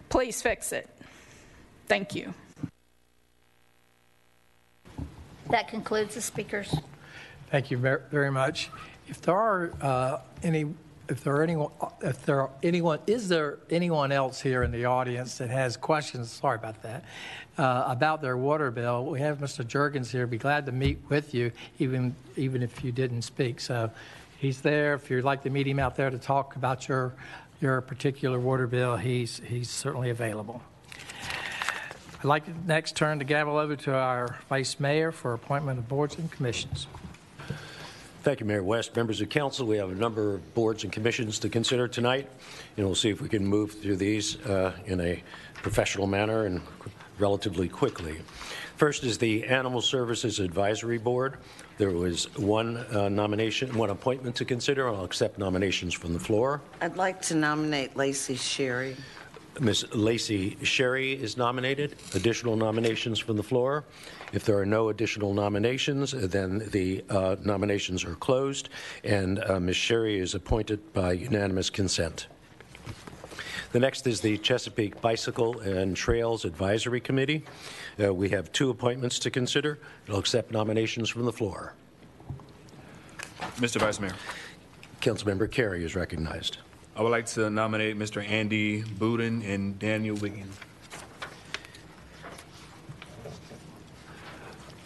Please 0.09 0.41
fix 0.41 0.71
it. 0.71 0.89
Thank 1.89 2.15
you. 2.15 2.33
That 5.49 5.67
concludes 5.67 6.15
the 6.15 6.21
speakers. 6.21 6.73
Thank 7.51 7.71
you 7.71 7.79
ver- 7.79 8.03
very 8.11 8.31
much. 8.31 8.71
If 9.09 9.23
there 9.23 9.35
are 9.35 9.73
uh, 9.81 10.19
any, 10.43 10.67
if 11.09 11.25
there 11.25 11.35
are 11.35 11.43
anyone, 11.43 11.73
if 12.01 12.25
there 12.25 12.43
are 12.43 12.51
anyone, 12.63 13.01
is 13.09 13.29
there 13.29 13.59
anyone 13.71 14.13
else 14.13 14.41
here 14.41 14.63
in 14.63 14.71
the 14.71 14.85
audience 14.85 15.39
that 15.39 15.51
has 15.51 15.77
questions? 15.77 16.31
Sorry 16.31 16.55
about 16.55 16.81
that. 16.83 17.05
Uh, 17.59 17.85
about 17.89 18.23
their 18.23 18.37
water 18.37 18.71
bill, 18.71 19.05
we 19.05 19.19
have 19.19 19.39
Mr. 19.39 19.65
Jurgens 19.65 20.11
here. 20.11 20.29
Be 20.29 20.39
glad 20.39 20.65
to 20.67 20.73
meet 20.73 20.99
with 21.09 21.35
you, 21.35 21.51
even 21.81 22.15
even 22.37 22.63
if 22.63 22.85
you 22.85 22.93
didn't 22.93 23.23
speak. 23.23 23.59
So, 23.59 23.91
he's 24.39 24.61
there. 24.61 24.95
If 24.95 25.11
you'd 25.11 25.25
like 25.25 25.43
to 25.43 25.51
meet 25.51 25.67
him 25.67 25.81
out 25.81 25.97
there 25.97 26.11
to 26.11 26.19
talk 26.19 26.55
about 26.55 26.89
your 26.89 27.13
your 27.61 27.81
particular 27.81 28.39
water 28.39 28.69
bill, 28.69 28.97
he's 28.97 29.41
he's 29.45 29.69
certainly 29.69 30.11
available. 30.11 30.63
I'd 32.21 32.25
like 32.25 32.45
to 32.45 32.53
next 32.67 32.95
turn 32.97 33.19
the 33.19 33.25
gavel 33.25 33.57
over 33.57 33.75
to 33.75 33.95
our 33.95 34.37
Vice 34.49 34.79
Mayor 34.79 35.11
for 35.11 35.33
appointment 35.33 35.81
of 35.81 35.89
boards 35.89 36.17
and 36.17 36.31
commissions. 36.31 36.87
Thank 38.23 38.41
you, 38.41 38.45
Mayor 38.45 38.63
West. 38.63 38.95
Members 38.95 39.23
of 39.23 39.31
council, 39.31 39.67
we 39.67 39.79
have 39.79 39.89
a 39.89 39.95
number 39.95 40.35
of 40.35 40.55
boards 40.55 40.85
and 40.85 40.93
commissions 40.93 41.39
to 41.39 41.49
consider 41.49 41.89
tonight, 41.89 42.29
and 42.77 42.85
we'll 42.85 42.95
see 42.95 43.09
if 43.09 43.23
we 43.23 43.31
can 43.31 43.47
move 43.47 43.73
through 43.73 43.97
these 43.97 44.39
uh, 44.43 44.77
in 44.85 45.01
a 45.01 45.23
professional 45.55 46.07
manner 46.07 46.45
and 46.45 46.61
relatively 47.19 47.67
quickly. 47.67 48.21
First 48.77 49.05
is 49.05 49.17
the 49.17 49.45
Animal 49.45 49.81
Services 49.81 50.39
Advisory 50.39 50.99
Board. 50.99 51.39
There 51.79 51.93
was 51.93 52.27
one 52.37 52.77
uh, 52.95 53.09
nomination, 53.09 53.75
one 53.75 53.89
appointment 53.89 54.37
to 54.37 54.45
consider. 54.45 54.87
I'll 54.87 55.05
accept 55.05 55.39
nominations 55.39 55.95
from 55.95 56.13
the 56.13 56.21
floor. 56.21 56.61
I'd 56.83 56.99
like 56.99 57.23
to 57.23 57.35
nominate 57.35 57.97
Lacey 57.97 58.35
Sherry. 58.35 58.97
Ms. 59.61 59.95
Lacey 59.95 60.59
Sherry 60.63 61.13
is 61.13 61.39
nominated. 61.39 61.97
Additional 62.15 62.55
nominations 62.55 63.19
from 63.19 63.37
the 63.37 63.43
floor. 63.43 63.85
If 64.33 64.45
there 64.45 64.59
are 64.59 64.67
no 64.67 64.89
additional 64.91 65.35
nominations, 65.35 66.13
then 66.13 66.69
the 66.71 67.05
uh, 67.11 67.37
nominations 67.43 68.05
are 68.05 68.15
closed, 68.15 68.69
and 69.03 69.43
uh, 69.43 69.59
Ms. 69.59 69.77
Sherry 69.77 70.19
is 70.19 70.35
appointed 70.35 70.93
by 70.93 71.13
unanimous 71.13 71.69
consent. 71.69 72.29
The 73.73 73.81
next 73.81 74.07
is 74.07 74.21
the 74.21 74.39
Chesapeake 74.39 75.01
Bicycle 75.01 75.61
and 75.61 75.97
Trails 75.97 76.45
Advisory 76.45 77.01
Committee. 77.01 77.45
Uh, 78.03 78.13
we 78.13 78.29
have 78.31 78.51
two 78.53 78.71
appointments 78.71 79.19
to 79.21 79.31
consider. 79.31 79.79
I'll 80.09 80.19
accept 80.19 80.51
nominations 80.51 81.09
from 81.09 81.25
the 81.25 81.33
floor. 81.33 81.75
Mr. 83.59 83.81
Vice 83.81 84.01
Mayor, 84.01 84.15
Councilmember 85.01 85.51
Carey 85.51 85.85
is 85.85 85.95
recognized. 85.95 86.59
I 86.97 87.03
would 87.03 87.11
like 87.11 87.27
to 87.27 87.49
nominate 87.49 87.99
Mr. 87.99 88.27
Andy 88.29 88.83
Budin 88.83 89.45
and 89.49 89.79
Daniel 89.79 90.17
Wiggins. 90.17 90.57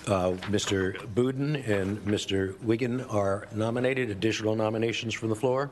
Uh, 0.06 0.32
Mr. 0.50 0.94
Budin 1.14 1.66
and 1.66 1.98
Mr. 2.04 2.60
Wigan 2.62 3.00
are 3.02 3.48
nominated. 3.54 4.10
Additional 4.10 4.54
nominations 4.54 5.14
from 5.14 5.30
the 5.30 5.34
floor? 5.34 5.70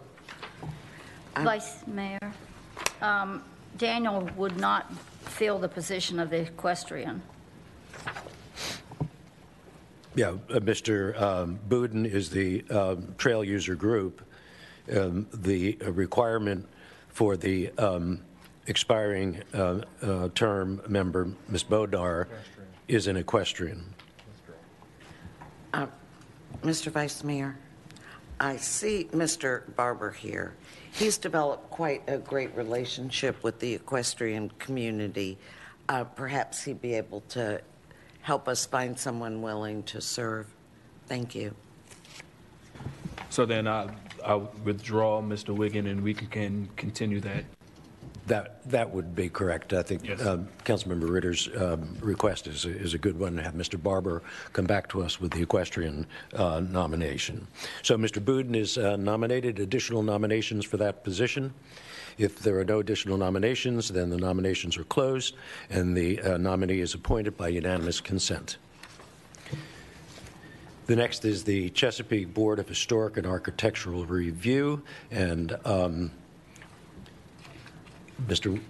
Vice 1.37 1.87
Mayor, 1.87 2.33
um, 3.03 3.43
Daniel 3.77 4.29
would 4.37 4.57
not 4.57 4.91
fill 5.21 5.59
the 5.59 5.69
position 5.69 6.19
of 6.19 6.31
the 6.31 6.43
equestrian. 6.43 7.21
Yeah, 10.15 10.29
uh, 10.31 10.61
Mr. 10.61 11.21
Um, 11.21 11.59
Budin 11.69 12.07
is 12.07 12.31
the 12.31 12.65
um, 12.71 13.15
trail 13.19 13.45
user 13.45 13.75
group. 13.75 14.23
Um, 14.95 15.27
The 15.33 15.77
requirement 15.83 16.67
for 17.09 17.37
the 17.37 17.71
um, 17.79 18.21
expiring 18.67 19.43
uh, 19.53 19.81
uh, 20.03 20.29
term 20.35 20.81
member, 20.89 21.29
Ms. 21.49 21.65
Bodnar, 21.65 22.27
is 22.89 23.07
an 23.07 23.17
equestrian. 23.17 23.92
Mr. 26.63 26.93
Vice 26.93 27.25
Mayor, 27.25 27.57
I 28.39 28.57
see 28.57 29.09
Mr. 29.13 29.75
Barber 29.75 30.11
here. 30.11 30.55
He's 30.93 31.17
developed 31.19 31.71
quite 31.71 32.03
a 32.07 32.19
great 32.19 32.55
relationship 32.57 33.43
with 33.43 33.59
the 33.59 33.75
equestrian 33.75 34.51
community. 34.59 35.39
Uh, 35.89 36.05
Perhaps 36.05 36.63
he'd 36.65 36.81
be 36.81 36.95
able 36.95 37.23
to 37.31 37.61
help 38.21 38.49
us 38.49 38.67
find 38.67 38.99
someone 38.99 39.43
willing 39.43 39.83
to 39.85 40.01
serve. 40.01 40.47
Thank 41.07 41.35
you. 41.35 41.55
So 43.31 43.47
then 43.47 43.67
I, 43.67 43.89
I 44.25 44.35
withdraw 44.35 45.21
Mr. 45.21 45.55
Wiggin 45.57 45.87
and 45.87 46.03
we 46.03 46.15
can 46.15 46.69
continue 46.77 47.21
that. 47.21 47.45
That, 48.29 48.61
that 48.71 48.91
would 48.91 49.17
be 49.17 49.29
correct. 49.29 49.73
I 49.73 49.83
think 49.83 50.07
Yes. 50.07 50.25
um, 50.25 50.49
Councilmember 50.65 51.11
Ritter's 51.11 51.49
um, 51.57 51.97
request 52.01 52.47
is, 52.47 52.65
a- 52.65 52.71
is 52.71 52.95
a 52.95 52.99
good 52.99 53.19
one, 53.19 53.35
to 53.37 53.43
have 53.43 53.55
Mr. 53.55 53.83
Barber 53.83 54.23
come 54.53 54.65
back 54.65 54.89
to 54.91 55.03
us 55.03 55.21
with 55.21 55.33
the 55.33 55.43
equestrian 55.43 56.07
uh, 56.35 56.61
nomination. 56.61 57.49
So 57.83 57.97
Mr. 57.97 58.25
Budin 58.25 58.55
is 58.55 58.79
uh, 58.79 58.97
nominated. 58.97 59.59
Additional 59.59 60.03
nominations 60.05 60.65
for 60.65 60.77
that 60.77 61.03
position? 61.03 61.53
If 62.17 62.39
there 62.41 62.59
are 62.61 62.65
no 62.65 62.79
additional 62.79 63.17
nominations, 63.17 63.89
then 63.89 64.11
the 64.11 64.19
nominations 64.19 64.77
are 64.77 64.85
closed, 64.85 65.35
and 65.71 65.97
the 65.97 66.21
uh, 66.21 66.37
nominee 66.37 66.79
is 66.81 66.95
appointed 66.95 67.37
by 67.37 67.49
unanimous 67.49 68.01
consent. 68.01 68.59
The 70.87 70.97
next 70.97 71.25
is 71.25 71.45
the 71.45 71.71
Chesapeake 71.71 72.35
Board 72.35 72.59
of 72.59 72.69
Historic 72.69 73.17
and 73.17 73.27
Architectural 73.27 74.05
Review, 74.05 74.83
and 75.11 75.57
um, 75.65 76.11
Mr. 78.27 78.61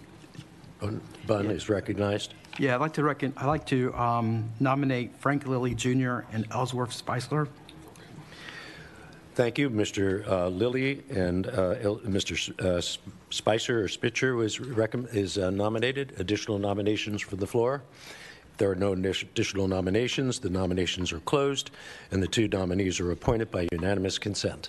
Bunn 1.26 1.46
is 1.50 1.68
recognized. 1.68 2.34
Yeah, 2.58 2.74
I'd 2.74 2.80
like 2.80 2.92
to 2.94 3.04
reckon, 3.04 3.32
I'd 3.36 3.46
like 3.46 3.66
to 3.66 3.94
um, 3.94 4.50
nominate 4.60 5.16
Frank 5.16 5.46
Lilly 5.46 5.74
Jr. 5.74 6.20
and 6.32 6.46
Ellsworth 6.50 6.92
Spicer. 6.92 7.48
Thank 9.34 9.56
you, 9.56 9.70
Mr. 9.70 10.26
uh, 10.28 10.48
Lilly, 10.48 11.02
and 11.08 11.46
uh, 11.46 11.76
El- 11.80 11.98
Mr. 12.00 12.32
S- 12.32 12.50
uh, 12.62 12.76
S- 12.76 12.98
Spicer 13.30 13.82
or 13.82 13.88
Spitzer 13.88 14.34
was 14.36 14.58
recomm- 14.58 15.12
is 15.14 15.38
uh, 15.38 15.48
nominated. 15.50 16.12
Additional 16.18 16.58
nominations 16.58 17.22
for 17.22 17.36
the 17.36 17.46
floor? 17.46 17.82
If 18.52 18.58
there 18.58 18.70
are 18.70 18.74
no 18.74 18.92
additional 18.92 19.68
nominations, 19.68 20.38
the 20.40 20.50
nominations 20.50 21.12
are 21.12 21.20
closed, 21.20 21.70
and 22.10 22.22
the 22.22 22.26
two 22.26 22.46
nominees 22.48 23.00
are 23.00 23.10
appointed 23.10 23.50
by 23.50 23.68
unanimous 23.72 24.18
consent. 24.18 24.68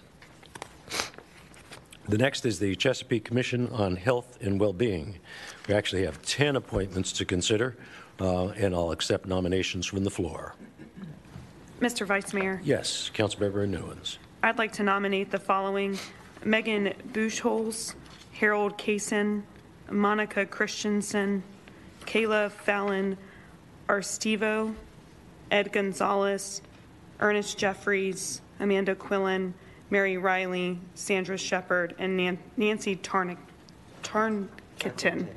The 2.07 2.17
next 2.17 2.45
is 2.45 2.59
the 2.59 2.75
Chesapeake 2.75 3.23
Commission 3.23 3.69
on 3.69 3.95
Health 3.95 4.37
and 4.41 4.59
Well-being. 4.59 5.19
We 5.67 5.73
actually 5.73 6.03
have 6.03 6.21
10 6.21 6.57
appointments 6.57 7.13
to 7.13 7.25
consider, 7.25 7.77
uh, 8.19 8.47
and 8.49 8.75
I'll 8.75 8.91
accept 8.91 9.25
nominations 9.25 9.85
from 9.85 10.03
the 10.03 10.09
floor. 10.09 10.53
Mr. 11.79 12.05
Vice 12.05 12.33
Mayor, 12.33 12.61
Yes, 12.63 13.09
Councilmember 13.13 13.67
Newins. 13.67 14.17
I'd 14.41 14.57
like 14.57 14.73
to 14.73 14.83
nominate 14.83 15.31
the 15.31 15.39
following: 15.39 15.97
Megan 16.43 16.93
Buchholz, 17.13 17.95
Harold 18.33 18.77
Kaysen, 18.77 19.43
Monica 19.89 20.45
Christensen, 20.45 21.41
Kayla 22.05 22.51
Fallon 22.51 23.17
Arstivo, 23.87 24.75
Ed 25.51 25.71
Gonzalez, 25.71 26.61
Ernest 27.21 27.57
Jeffries, 27.57 28.41
Amanda 28.59 28.95
Quillen, 28.95 29.53
Mary 29.93 30.17
Riley, 30.17 30.79
Sandra 30.95 31.37
Shepard, 31.37 31.93
and 31.99 32.17
Nan- 32.17 32.39
Nancy 32.57 32.95
Tarnick, 32.95 33.37
Tarnketon. 34.01 35.27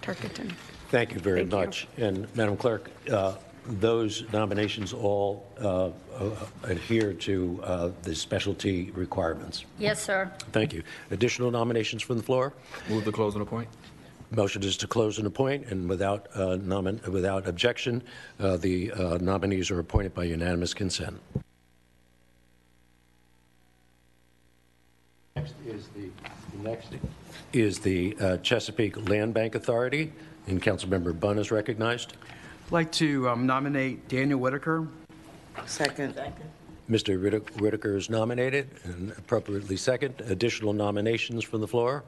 Tarkenton. 0.00 0.52
Thank 0.90 1.14
you 1.14 1.18
very 1.18 1.40
Thank 1.40 1.50
you. 1.52 1.58
much. 1.58 1.88
And 1.96 2.36
Madam 2.36 2.56
Clerk, 2.56 2.92
uh, 3.10 3.34
those 3.66 4.22
nominations 4.32 4.92
all 4.92 5.44
uh, 5.60 5.86
uh, 5.86 6.30
adhere 6.62 7.12
to 7.12 7.60
uh, 7.64 7.90
the 8.04 8.14
specialty 8.14 8.92
requirements. 8.92 9.64
Yes, 9.80 10.00
sir. 10.00 10.30
Thank 10.52 10.72
you. 10.72 10.84
Additional 11.10 11.50
nominations 11.50 12.00
from 12.00 12.16
the 12.16 12.22
floor? 12.22 12.52
Move 12.88 13.02
to 13.06 13.10
close 13.10 13.34
and 13.34 13.42
appoint. 13.42 13.68
Motion 14.30 14.62
is 14.62 14.76
to 14.76 14.86
close 14.86 15.18
and 15.18 15.26
appoint, 15.26 15.66
and 15.66 15.88
without, 15.88 16.28
uh, 16.36 16.56
nomin- 16.58 17.04
without 17.08 17.48
objection, 17.48 18.00
uh, 18.38 18.56
the 18.58 18.92
uh, 18.92 19.18
nominees 19.20 19.72
are 19.72 19.80
appointed 19.80 20.14
by 20.14 20.22
unanimous 20.22 20.72
consent. 20.72 21.20
Next 25.36 25.54
is 25.66 25.88
the, 25.88 26.10
the 26.52 26.68
next 26.68 26.92
is 27.52 27.80
the 27.80 28.16
uh, 28.20 28.36
Chesapeake 28.36 29.08
Land 29.08 29.34
Bank 29.34 29.56
Authority, 29.56 30.12
and 30.46 30.62
Councilmember 30.62 31.18
Bunn 31.18 31.38
is 31.40 31.50
recognized. 31.50 32.12
I'd 32.66 32.72
like 32.72 32.92
to 32.92 33.28
um, 33.28 33.44
nominate 33.44 34.06
Daniel 34.06 34.38
Whitaker. 34.38 34.86
Second. 35.66 36.14
Mr. 36.88 37.20
Whitta- 37.20 37.60
Whitaker 37.60 37.96
is 37.96 38.08
nominated 38.08 38.70
and 38.84 39.10
appropriately 39.18 39.76
second. 39.76 40.14
Additional 40.20 40.72
nominations 40.72 41.42
from 41.42 41.60
the 41.60 41.66
floor? 41.68 42.04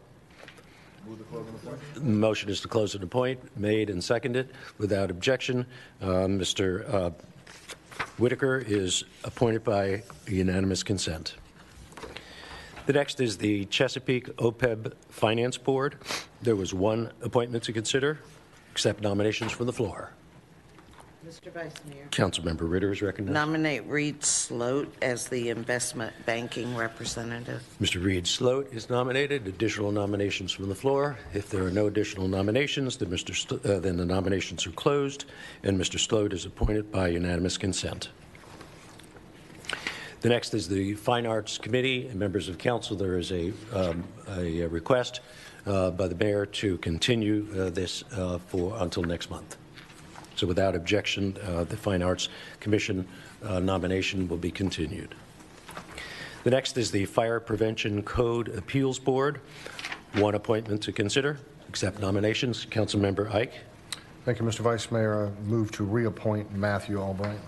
Motion 2.01 2.49
is 2.49 2.61
to 2.61 2.69
close 2.69 2.95
and 2.95 3.03
appoint, 3.03 3.41
made 3.59 3.91
and 3.91 4.05
seconded 4.05 4.51
without 4.79 5.11
objection. 5.11 5.67
Uh, 6.01 6.27
Mr. 6.29 6.89
uh, 6.95 7.11
Whitaker 8.19 8.59
is 8.59 9.03
appointed 9.25 9.65
by 9.65 10.05
unanimous 10.29 10.85
consent. 10.85 11.35
The 12.87 12.93
next 12.93 13.21
is 13.21 13.37
the 13.37 13.65
Chesapeake 13.65 14.29
OPEB 14.37 14.93
Finance 15.09 15.59
Board. 15.59 15.97
There 16.41 16.55
was 16.55 16.73
one 16.73 17.11
appointment 17.21 17.65
to 17.65 17.73
consider. 17.73 18.21
Accept 18.71 19.01
nominations 19.01 19.51
from 19.51 19.67
the 19.67 19.73
floor. 19.73 20.13
Mr. 21.27 21.53
Vice 21.53 21.73
Mayor. 21.91 22.07
Councilmember 22.13 22.71
Ritter 22.71 22.93
is 22.93 23.03
recognized. 23.03 23.35
Nominate 23.35 23.85
Reed 23.87 24.23
Sloat 24.23 24.95
as 25.03 25.27
the 25.27 25.49
investment 25.49 26.15
banking 26.25 26.77
representative. 26.77 27.65
Mr. 27.81 28.01
Reed 28.01 28.29
Sloat 28.29 28.73
is 28.73 28.89
nominated. 28.89 29.49
Additional 29.49 29.91
nominations 29.91 30.53
from 30.53 30.69
the 30.69 30.75
floor. 30.77 31.19
If 31.35 31.51
there 31.51 31.65
are 31.65 31.71
no 31.73 31.89
additional 31.89 32.29
nominations, 32.29 32.97
then, 32.99 33.09
Mr. 33.09 33.35
St- 33.35 33.67
uh, 33.67 33.81
then 33.81 33.97
the 33.97 34.07
nominations 34.07 34.65
are 34.69 34.73
closed, 34.73 35.25
and 35.65 35.77
Mr. 35.81 35.99
Sloat 35.99 36.33
is 36.33 36.45
appointed 36.45 36.93
by 36.93 37.09
unanimous 37.09 37.59
consent. 37.59 38.11
The 40.27 40.31
next 40.31 40.55
is 40.55 40.67
the 40.67 40.95
Fine 40.95 41.25
Arts 41.25 41.57
Committee 41.57 42.09
and 42.09 42.19
members 42.19 42.49
of 42.49 42.59
council. 42.59 42.97
There 42.97 43.17
is 43.17 43.31
a, 43.31 43.53
um, 43.73 44.03
a 44.37 44.67
request 44.67 45.21
uh, 45.67 45.93
by 45.93 46.09
the 46.09 46.17
mayor 46.17 46.45
to 46.47 46.79
continue 46.79 47.47
uh, 47.57 47.71
this 47.71 48.03
uh, 48.11 48.39
for 48.39 48.77
until 48.81 49.05
next 49.05 49.31
month. 49.31 49.57
So 50.35 50.49
without 50.49 50.75
objection, 50.75 51.37
uh, 51.45 51.63
the 51.63 51.77
Fine 51.77 52.03
Arts 52.03 52.29
Commission 52.59 53.07
uh, 53.45 53.61
nomination 53.61 54.27
will 54.27 54.37
be 54.37 54.51
continued. 54.51 55.15
The 56.43 56.51
next 56.51 56.77
is 56.77 56.91
the 56.91 57.05
Fire 57.05 57.39
Prevention 57.39 58.03
Code 58.03 58.49
Appeals 58.49 58.99
Board. 58.99 59.41
One 60.15 60.35
appointment 60.35 60.83
to 60.83 60.93
consider. 60.93 61.39
Accept 61.69 62.01
nominations. 62.01 62.67
Councilmember 62.69 63.33
Ike. 63.33 63.55
Thank 64.25 64.41
you, 64.41 64.45
Mr. 64.45 64.59
Vice 64.59 64.91
Mayor. 64.91 65.29
I 65.29 65.49
move 65.49 65.71
to 65.71 65.85
reappoint 65.85 66.53
Matthew 66.53 66.99
Albright. 66.99 67.39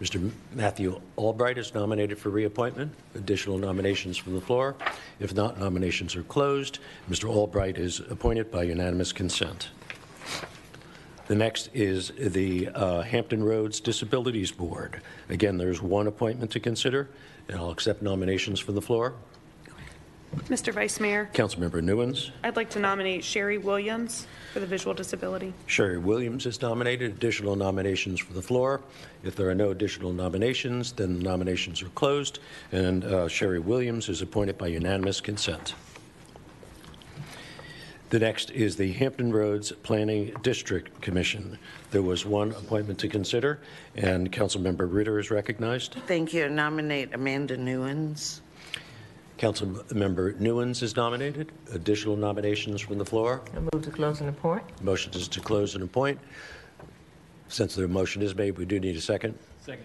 Mr. 0.00 0.30
Matthew 0.52 1.00
Albright 1.16 1.56
is 1.56 1.72
nominated 1.72 2.18
for 2.18 2.28
reappointment. 2.28 2.92
Additional 3.14 3.56
nominations 3.56 4.18
from 4.18 4.34
the 4.34 4.40
floor. 4.40 4.76
If 5.20 5.34
not, 5.34 5.58
nominations 5.58 6.14
are 6.16 6.22
closed. 6.24 6.80
Mr. 7.08 7.30
Albright 7.30 7.78
is 7.78 8.00
appointed 8.00 8.50
by 8.50 8.64
unanimous 8.64 9.12
consent. 9.12 9.70
The 11.28 11.34
next 11.34 11.70
is 11.72 12.12
the 12.18 12.68
uh, 12.68 13.02
Hampton 13.02 13.42
Roads 13.42 13.80
Disabilities 13.80 14.52
Board. 14.52 15.00
Again, 15.30 15.56
there's 15.56 15.80
one 15.80 16.06
appointment 16.06 16.50
to 16.52 16.60
consider, 16.60 17.08
and 17.48 17.58
I'll 17.58 17.70
accept 17.70 18.02
nominations 18.02 18.60
from 18.60 18.74
the 18.74 18.82
floor. 18.82 19.14
Mr. 20.44 20.72
Vice 20.72 21.00
Mayor, 21.00 21.28
Councilmember 21.32 21.82
Newins. 21.82 22.30
I'd 22.44 22.56
like 22.56 22.70
to 22.70 22.78
nominate 22.78 23.24
Sherry 23.24 23.58
Williams 23.58 24.26
for 24.52 24.60
the 24.60 24.66
visual 24.66 24.94
disability. 24.94 25.52
Sherry 25.66 25.98
Williams 25.98 26.46
is 26.46 26.62
nominated. 26.62 27.12
Additional 27.12 27.56
nominations 27.56 28.20
for 28.20 28.32
the 28.32 28.42
floor. 28.42 28.80
If 29.24 29.34
there 29.34 29.48
are 29.48 29.54
no 29.54 29.70
additional 29.70 30.12
nominations, 30.12 30.92
then 30.92 31.18
the 31.18 31.24
nominations 31.24 31.82
are 31.82 31.88
closed, 31.90 32.38
and 32.70 33.04
uh, 33.04 33.28
Sherry 33.28 33.58
Williams 33.58 34.08
is 34.08 34.22
appointed 34.22 34.56
by 34.56 34.68
unanimous 34.68 35.20
consent. 35.20 35.74
The 38.10 38.20
next 38.20 38.52
is 38.52 38.76
the 38.76 38.92
Hampton 38.92 39.32
Roads 39.32 39.72
Planning 39.82 40.32
District 40.42 41.00
Commission. 41.00 41.58
There 41.90 42.02
was 42.02 42.24
one 42.24 42.52
appointment 42.52 43.00
to 43.00 43.08
consider, 43.08 43.58
and 43.96 44.30
Councilmember 44.30 44.86
Ritter 44.88 45.18
is 45.18 45.32
recognized. 45.32 45.96
Thank 46.06 46.32
you. 46.32 46.48
Nominate 46.48 47.12
Amanda 47.14 47.56
Newins. 47.56 48.42
Councilmember 49.38 50.38
Newins 50.40 50.82
is 50.82 50.96
nominated. 50.96 51.52
Additional 51.72 52.16
nominations 52.16 52.80
from 52.80 52.98
the 52.98 53.04
floor. 53.04 53.42
I 53.54 53.60
move 53.60 53.84
to 53.84 53.90
close 53.90 54.20
and 54.20 54.30
appoint. 54.30 54.64
Motion 54.82 55.12
is 55.14 55.28
to 55.28 55.40
close 55.40 55.74
and 55.74 55.84
appoint. 55.84 56.18
Since 57.48 57.74
the 57.74 57.86
motion 57.86 58.22
is 58.22 58.34
made, 58.34 58.56
we 58.58 58.64
do 58.64 58.80
need 58.80 58.96
a 58.96 59.00
second. 59.00 59.38
Second. 59.60 59.84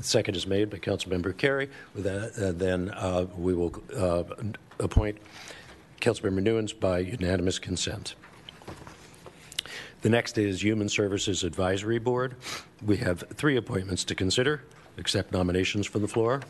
Second 0.00 0.36
is 0.36 0.46
made 0.46 0.70
by 0.70 0.78
Councilmember 0.78 1.36
Carey. 1.36 1.68
With 1.94 2.04
that, 2.04 2.32
uh, 2.42 2.52
then 2.52 2.90
uh, 2.90 3.26
we 3.36 3.54
will 3.54 3.74
uh, 3.96 4.24
appoint 4.80 5.18
Councilmember 6.00 6.42
Newins 6.42 6.72
by 6.72 7.00
unanimous 7.00 7.58
consent. 7.58 8.14
The 10.02 10.08
next 10.08 10.36
is 10.38 10.64
Human 10.64 10.88
Services 10.88 11.44
Advisory 11.44 11.98
Board. 12.00 12.34
We 12.84 12.96
have 12.98 13.22
three 13.34 13.56
appointments 13.56 14.02
to 14.04 14.14
consider. 14.16 14.64
Accept 14.98 15.32
nominations 15.32 15.86
from 15.86 16.02
the 16.02 16.08
floor. 16.08 16.40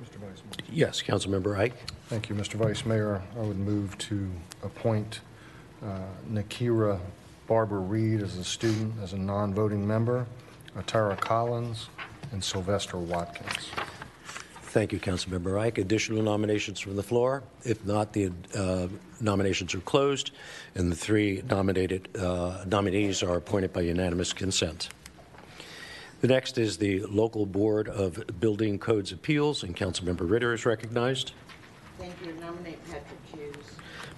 Mr. 0.00 0.16
Vice 0.20 0.42
Mayor. 0.56 0.57
Yes, 0.70 1.02
Councilmember 1.02 1.56
Ike. 1.56 1.74
Thank 2.08 2.28
you, 2.28 2.34
Mr. 2.34 2.54
Vice 2.54 2.84
Mayor. 2.84 3.22
I 3.36 3.40
would 3.40 3.58
move 3.58 3.96
to 3.98 4.30
appoint 4.62 5.20
uh, 5.82 6.00
Nakira 6.30 7.00
Barber 7.46 7.80
Reed 7.80 8.22
as 8.22 8.36
a 8.36 8.44
student, 8.44 8.94
as 9.02 9.14
a 9.14 9.18
non-voting 9.18 9.86
member, 9.86 10.26
uh, 10.76 10.82
Tara 10.86 11.16
Collins, 11.16 11.88
and 12.32 12.44
Sylvester 12.44 12.98
Watkins. 12.98 13.70
Thank 14.62 14.92
you, 14.92 15.00
Councilmember 15.00 15.58
Ike. 15.58 15.78
Additional 15.78 16.22
nominations 16.22 16.78
from 16.78 16.96
the 16.96 17.02
floor? 17.02 17.42
If 17.64 17.86
not, 17.86 18.12
the 18.12 18.30
uh, 18.54 18.88
nominations 19.18 19.74
are 19.74 19.80
closed, 19.80 20.32
and 20.74 20.92
the 20.92 20.96
three 20.96 21.42
nominated 21.48 22.14
uh, 22.18 22.64
nominees 22.66 23.22
are 23.22 23.36
appointed 23.36 23.72
by 23.72 23.80
unanimous 23.80 24.34
consent. 24.34 24.90
The 26.20 26.26
next 26.26 26.58
is 26.58 26.78
the 26.78 27.02
Local 27.02 27.46
Board 27.46 27.88
of 27.88 28.40
Building 28.40 28.76
Codes 28.80 29.12
Appeals, 29.12 29.62
and 29.62 29.76
Councilmember 29.76 30.28
Ritter 30.28 30.52
is 30.52 30.66
recognized. 30.66 31.30
Thank 31.96 32.12
you. 32.24 32.32
Nominate 32.40 32.84
Patrick 32.90 33.20
Hughes. 33.32 33.56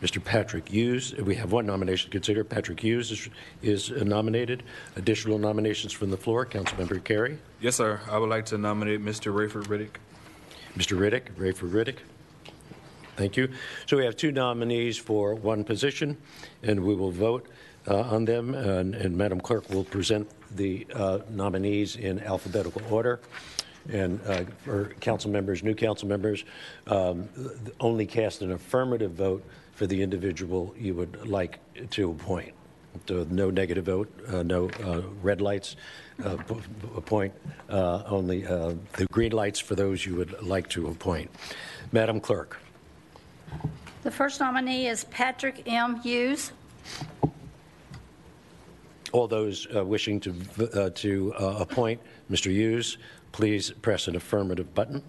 Mr. 0.01 0.25
Patrick 0.25 0.71
Hughes, 0.71 1.15
we 1.17 1.35
have 1.35 1.53
one 1.53 1.67
nomination 1.67 2.11
to 2.11 2.17
consider. 2.17 2.43
Patrick 2.43 2.81
Hughes 2.81 3.11
is, 3.11 3.29
is 3.61 3.91
nominated. 3.91 4.63
Additional 4.97 5.39
nominations 5.39 5.93
from 5.93 6.11
the 6.11 6.17
floor. 6.17 6.47
Councilmember 6.47 7.05
Carey. 7.05 7.39
Yes, 7.61 7.77
sir. 7.77 8.01
I 8.11 8.17
would 8.17 8.31
like 8.31 8.47
to 8.47 8.57
nominate 8.57 9.05
Mr. 9.05 9.31
Rayford 9.31 9.65
Riddick. 9.65 9.97
Mr. 10.79 10.99
Riddick, 10.99 11.35
Rayford 11.37 11.73
Riddick. 11.73 11.99
Thank 13.17 13.37
you. 13.37 13.51
So 13.85 13.99
we 13.99 14.07
have 14.07 14.17
two 14.17 14.33
nominees 14.33 14.97
for 14.97 15.35
one 15.35 15.65
position, 15.65 16.17
and 16.63 16.83
we 16.83 16.95
will 16.95 17.11
vote 17.11 17.47
uh, 17.89 18.01
on 18.01 18.25
them. 18.25 18.55
And, 18.55 18.95
and 18.95 19.17
Madam 19.17 19.41
Clerk 19.41 19.69
will 19.71 19.85
present 19.85 20.29
the 20.57 20.87
uh, 20.95 21.19
nominees 21.31 21.97
in 21.97 22.21
alphabetical 22.21 22.83
order. 22.91 23.21
And 23.91 24.21
uh, 24.27 24.45
for 24.65 24.87
council 25.01 25.31
members, 25.31 25.63
new 25.63 25.75
council 25.75 26.07
members, 26.09 26.45
um, 26.87 27.29
only 27.81 28.07
cast 28.07 28.43
an 28.43 28.53
affirmative 28.53 29.13
vote 29.13 29.45
for 29.73 29.87
the 29.87 30.03
individual 30.03 30.75
you 30.79 30.95
would 30.95 31.27
like 31.27 31.59
to 31.91 32.11
appoint. 32.11 32.53
So 33.07 33.27
no 33.31 33.51
negative 33.51 33.85
vote, 33.85 34.11
uh, 34.29 34.43
no 34.43 34.69
uh, 34.85 35.03
red 35.23 35.41
lights, 35.41 35.77
uh, 36.25 36.37
appoint, 36.97 37.33
only 37.71 38.43
the 38.43 39.07
green 39.13 39.33
lights 39.33 39.61
for 39.61 39.77
those 39.77 40.05
you 40.05 40.17
would 40.17 40.43
like 40.43 40.69
to 40.71 40.89
appoint. 40.89 41.31
Madam 41.93 42.21
Clerk. 42.21 42.59
The 44.03 44.11
first 44.11 44.41
nominee 44.41 44.89
is 44.89 45.05
Patrick 45.05 45.63
M. 45.67 46.01
Hughes. 46.01 46.53
All 49.13 49.27
those 49.27 49.67
uh, 49.75 49.85
wishing 49.85 50.21
to, 50.21 50.35
uh, 50.75 50.91
to 50.91 51.35
uh, 51.35 51.57
appoint 51.61 52.01
Mr. 52.31 52.51
Hughes, 52.51 52.99
please 53.33 53.71
press 53.83 54.07
an 54.09 54.17
affirmative 54.17 54.73
button. 54.75 55.03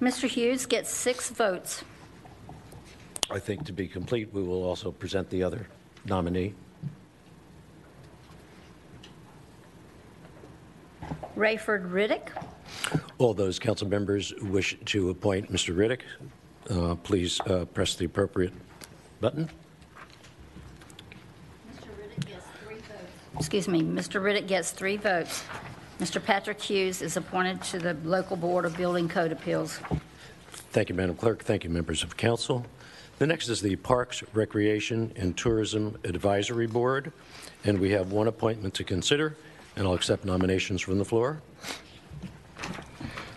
Mr. 0.00 0.26
Hughes 0.26 0.64
gets 0.64 0.90
six 0.90 1.28
votes. 1.28 1.84
I 3.30 3.38
think 3.38 3.66
to 3.66 3.72
be 3.72 3.86
complete, 3.86 4.32
we 4.32 4.42
will 4.42 4.64
also 4.64 4.90
present 4.90 5.28
the 5.28 5.42
other 5.42 5.66
nominee. 6.06 6.54
Rayford 11.36 11.90
Riddick. 11.90 12.28
All 13.18 13.34
those 13.34 13.58
council 13.58 13.88
members 13.88 14.34
wish 14.42 14.76
to 14.86 15.10
appoint 15.10 15.52
Mr. 15.52 15.76
Riddick, 15.76 16.00
uh, 16.68 16.94
please 16.96 17.40
uh, 17.42 17.64
press 17.66 17.94
the 17.94 18.04
appropriate 18.04 18.52
button. 19.20 19.48
Excuse 23.38 23.68
me, 23.68 23.80
Mr. 23.80 24.20
Riddick 24.20 24.46
gets 24.46 24.70
three 24.70 24.98
votes. 24.98 25.44
Mr. 25.98 26.22
Patrick 26.22 26.60
Hughes 26.60 27.02
is 27.02 27.16
appointed 27.16 27.62
to 27.62 27.78
the 27.78 27.94
Local 28.04 28.36
Board 28.36 28.64
of 28.64 28.76
Building 28.76 29.08
Code 29.08 29.32
Appeals. 29.32 29.80
Thank 30.72 30.88
you, 30.88 30.94
Madam 30.94 31.16
Clerk. 31.16 31.42
Thank 31.42 31.64
you, 31.64 31.70
members 31.70 32.02
of 32.02 32.16
council. 32.16 32.66
The 33.18 33.26
next 33.26 33.48
is 33.48 33.60
the 33.60 33.76
Parks, 33.76 34.22
Recreation, 34.32 35.12
and 35.16 35.36
Tourism 35.36 35.98
Advisory 36.04 36.66
Board, 36.66 37.12
and 37.64 37.78
we 37.78 37.90
have 37.90 38.12
one 38.12 38.28
appointment 38.28 38.72
to 38.74 38.84
consider, 38.84 39.36
and 39.76 39.86
I'll 39.86 39.94
accept 39.94 40.24
nominations 40.24 40.80
from 40.80 40.98
the 40.98 41.04
floor. 41.04 41.42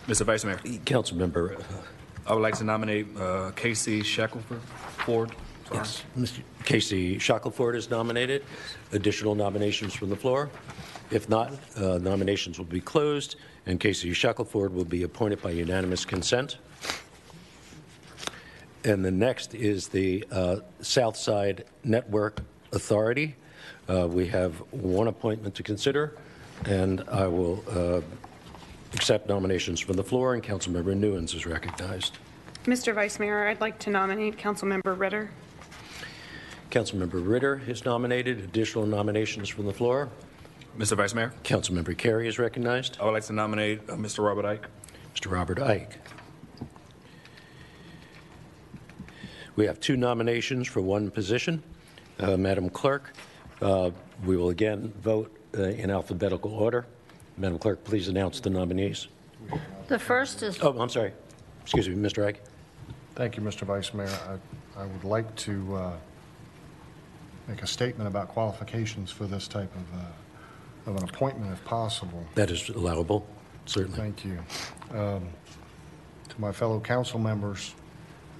Mr. 0.06 0.24
Vice 0.24 0.44
Mayor, 0.44 0.56
Councilmember, 0.56 1.62
I 2.26 2.32
would 2.32 2.40
like 2.40 2.56
to 2.58 2.64
nominate 2.64 3.06
uh, 3.18 3.50
Casey 3.54 4.02
Shackelford. 4.02 4.60
Ford. 5.04 5.32
yes, 5.72 6.02
Mr. 6.16 6.40
Casey 6.64 7.18
Shackelford 7.18 7.76
is 7.76 7.90
nominated. 7.90 8.42
Additional 8.92 9.34
nominations 9.34 9.92
from 9.92 10.08
the 10.08 10.16
floor? 10.16 10.48
If 11.10 11.28
not, 11.28 11.52
uh, 11.76 11.98
nominations 11.98 12.56
will 12.56 12.64
be 12.64 12.80
closed, 12.80 13.36
and 13.66 13.78
Casey 13.78 14.14
Shackelford 14.14 14.72
will 14.72 14.86
be 14.86 15.02
appointed 15.02 15.42
by 15.42 15.50
unanimous 15.50 16.06
consent. 16.06 16.56
And 18.84 19.04
the 19.04 19.10
next 19.10 19.54
is 19.54 19.88
the 19.88 20.24
uh, 20.30 20.56
Southside 20.80 21.64
Network 21.84 22.40
Authority. 22.72 23.36
Uh, 23.88 24.08
We 24.08 24.26
have 24.28 24.54
one 24.72 25.08
appointment 25.08 25.54
to 25.56 25.62
consider, 25.62 26.16
and 26.64 27.02
I 27.08 27.26
will 27.26 27.62
uh, 27.68 28.00
accept 28.94 29.28
nominations 29.28 29.80
from 29.80 29.96
the 29.96 30.04
floor, 30.04 30.34
and 30.34 30.42
Councilmember 30.42 30.96
Newins 30.96 31.34
is 31.34 31.46
recognized. 31.46 32.18
Mr. 32.64 32.94
Vice 32.94 33.18
Mayor, 33.18 33.48
I'd 33.48 33.60
like 33.60 33.78
to 33.80 33.90
nominate 33.90 34.38
Councilmember 34.38 34.98
Ritter. 34.98 35.30
Councilmember 36.70 37.26
Ritter 37.26 37.60
is 37.66 37.84
nominated. 37.84 38.38
Additional 38.38 38.86
nominations 38.86 39.48
from 39.48 39.66
the 39.66 39.72
floor. 39.72 40.08
Mr. 40.78 40.96
Vice 40.96 41.14
Mayor, 41.14 41.32
Councilmember 41.44 41.96
Carey 41.96 42.26
is 42.26 42.38
recognized. 42.38 42.96
I 43.00 43.04
would 43.04 43.12
like 43.12 43.24
to 43.24 43.32
nominate 43.32 43.80
uh, 43.88 43.94
Mr. 43.94 44.24
Robert 44.24 44.44
Ike. 44.44 44.66
Mr. 45.14 45.30
Robert 45.30 45.60
Ike. 45.60 45.98
We 49.56 49.66
have 49.66 49.78
two 49.78 49.96
nominations 49.96 50.66
for 50.66 50.80
one 50.80 51.10
position. 51.10 51.62
Uh, 52.18 52.36
Madam 52.36 52.70
Clerk, 52.70 53.12
uh, 53.60 53.90
we 54.24 54.36
will 54.36 54.50
again 54.50 54.92
vote 55.00 55.36
uh, 55.56 55.62
in 55.62 55.90
alphabetical 55.90 56.52
order. 56.52 56.86
Madam 57.36 57.58
Clerk, 57.58 57.82
please 57.84 58.08
announce 58.08 58.40
the 58.40 58.50
nominees. 58.50 59.08
The 59.88 59.98
first 59.98 60.42
is 60.42 60.58
Oh, 60.62 60.78
I'm 60.78 60.88
sorry. 60.88 61.12
Excuse 61.62 61.88
me, 61.88 61.96
Mr. 61.96 62.24
Ike. 62.26 62.42
Thank 63.14 63.36
you, 63.36 63.42
Mr. 63.42 63.62
Vice 63.62 63.92
Mayor. 63.94 64.08
I, 64.76 64.82
I 64.82 64.86
would 64.86 65.04
like 65.04 65.34
to 65.36 65.76
uh, 65.76 65.92
make 67.48 67.62
a 67.62 67.66
statement 67.66 68.08
about 68.08 68.28
qualifications 68.28 69.10
for 69.10 69.26
this 69.26 69.46
type 69.48 69.70
of, 69.74 70.00
uh, 70.00 70.90
of 70.90 70.96
an 71.02 71.08
appointment 71.08 71.52
if 71.52 71.64
possible. 71.64 72.24
That 72.34 72.50
is 72.50 72.68
allowable, 72.70 73.26
certainly. 73.66 73.98
Thank 73.98 74.24
you. 74.24 74.38
Um, 74.92 75.28
To 76.28 76.40
my 76.40 76.52
fellow 76.52 76.80
council 76.80 77.18
members, 77.18 77.74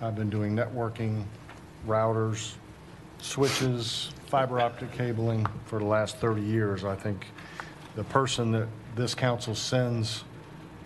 I've 0.01 0.17
been 0.17 0.31
doing 0.31 0.57
networking, 0.57 1.25
routers, 1.87 2.55
switches, 3.19 4.11
fiber 4.27 4.61
optic 4.61 4.91
cabling 4.93 5.47
for 5.67 5.79
the 5.79 5.85
last 5.85 6.17
30 6.19 6.43
years. 6.43 6.85
I 6.85 6.97
think 6.97 7.27
the 7.95 8.05
person 8.05 8.51
that 8.53 8.67
this 8.95 9.15
council 9.15 9.55
sends 9.55 10.25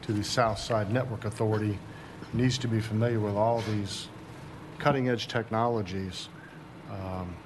to 0.02 0.12
the 0.12 0.24
South 0.24 0.58
Side 0.58 0.92
Network 0.92 1.24
Authority 1.24 1.78
needs 2.32 2.58
to 2.58 2.68
be 2.68 2.80
familiar 2.80 3.20
with 3.20 3.34
all 3.34 3.60
these 3.62 4.08
cutting-edge 4.78 5.28
technologies. 5.28 6.28
Um, 6.90 7.36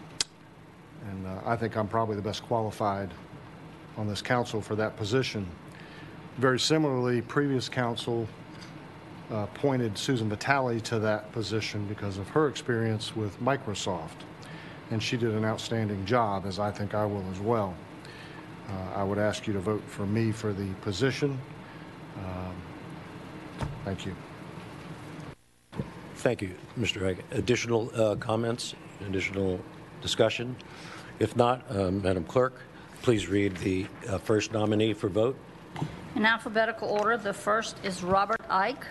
And 1.10 1.26
uh, 1.26 1.40
I 1.44 1.56
think 1.56 1.76
I'm 1.76 1.88
probably 1.88 2.14
the 2.14 2.22
best 2.22 2.44
qualified 2.44 3.10
on 3.96 4.06
this 4.06 4.22
council 4.22 4.60
for 4.60 4.76
that 4.76 4.96
position. 4.96 5.46
Very 6.38 6.60
similarly, 6.60 7.20
previous 7.22 7.68
council 7.68 8.28
uh, 9.30 9.38
appointed 9.38 9.98
Susan 9.98 10.28
Vitale 10.28 10.80
to 10.80 11.00
that 11.00 11.32
position 11.32 11.86
because 11.88 12.18
of 12.18 12.28
her 12.28 12.46
experience 12.46 13.16
with 13.16 13.36
Microsoft, 13.40 14.24
and 14.92 15.02
she 15.02 15.16
did 15.16 15.34
an 15.34 15.44
outstanding 15.44 16.06
job, 16.06 16.46
as 16.46 16.58
I 16.58 16.70
think 16.70 16.94
I 16.94 17.04
will 17.04 17.24
as 17.32 17.40
well. 17.40 17.74
Uh, 18.68 18.72
I 19.00 19.02
would 19.02 19.18
ask 19.18 19.46
you 19.46 19.52
to 19.52 19.60
vote 19.60 19.82
for 19.86 20.06
me 20.06 20.32
for 20.32 20.52
the 20.52 20.68
position. 20.82 21.38
Um, 22.16 22.54
Thank 23.84 24.06
you. 24.06 24.14
Thank 26.16 26.42
you, 26.42 26.54
Mr. 26.78 27.06
Ike. 27.06 27.24
Additional 27.32 27.90
uh, 27.94 28.14
comments, 28.16 28.74
additional 29.06 29.60
discussion? 30.00 30.54
If 31.18 31.36
not, 31.36 31.64
um, 31.68 32.00
Madam 32.02 32.24
Clerk, 32.24 32.60
please 33.02 33.28
read 33.28 33.56
the 33.58 33.86
uh, 34.08 34.18
first 34.18 34.52
nominee 34.52 34.92
for 34.92 35.08
vote. 35.08 35.36
in 36.14 36.24
alphabetical 36.24 36.88
order. 36.88 37.16
The 37.16 37.32
first 37.32 37.76
is 37.82 38.02
Robert 38.02 38.40
Ike. 38.48 38.86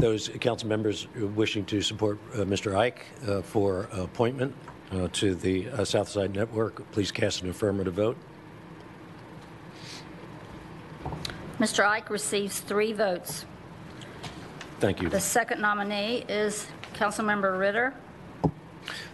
Those 0.00 0.28
council 0.40 0.68
members 0.68 1.06
wishing 1.14 1.64
to 1.66 1.80
support 1.80 2.18
uh, 2.34 2.38
Mr. 2.38 2.76
Ike 2.76 3.04
uh, 3.26 3.42
for 3.42 3.88
appointment 3.92 4.54
uh, 4.92 5.08
to 5.12 5.34
the 5.34 5.68
uh, 5.68 5.84
South 5.84 6.14
Network, 6.16 6.90
please 6.92 7.12
cast 7.12 7.42
an 7.42 7.50
affirmative 7.50 7.94
vote. 7.94 8.16
Mr. 11.58 11.84
Ike 11.84 12.10
receives 12.10 12.60
three 12.60 12.92
votes. 12.92 13.44
Thank 14.78 15.02
you. 15.02 15.08
The 15.08 15.20
second 15.20 15.60
nominee 15.60 16.24
is 16.28 16.68
Councilmember 16.94 17.58
Ritter. 17.58 17.94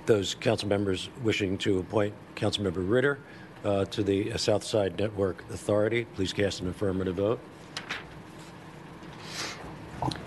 Those 0.04 0.34
council 0.34 0.68
members 0.68 1.08
wishing 1.22 1.56
to 1.58 1.78
appoint 1.78 2.14
Councilmember 2.36 2.88
Ritter 2.88 3.18
uh, 3.64 3.86
to 3.86 4.02
the 4.02 4.32
uh, 4.32 4.36
South 4.36 4.62
Side 4.62 4.98
Network 4.98 5.42
Authority, 5.50 6.04
please 6.14 6.34
cast 6.34 6.60
an 6.60 6.68
affirmative 6.68 7.16
vote. 7.16 7.40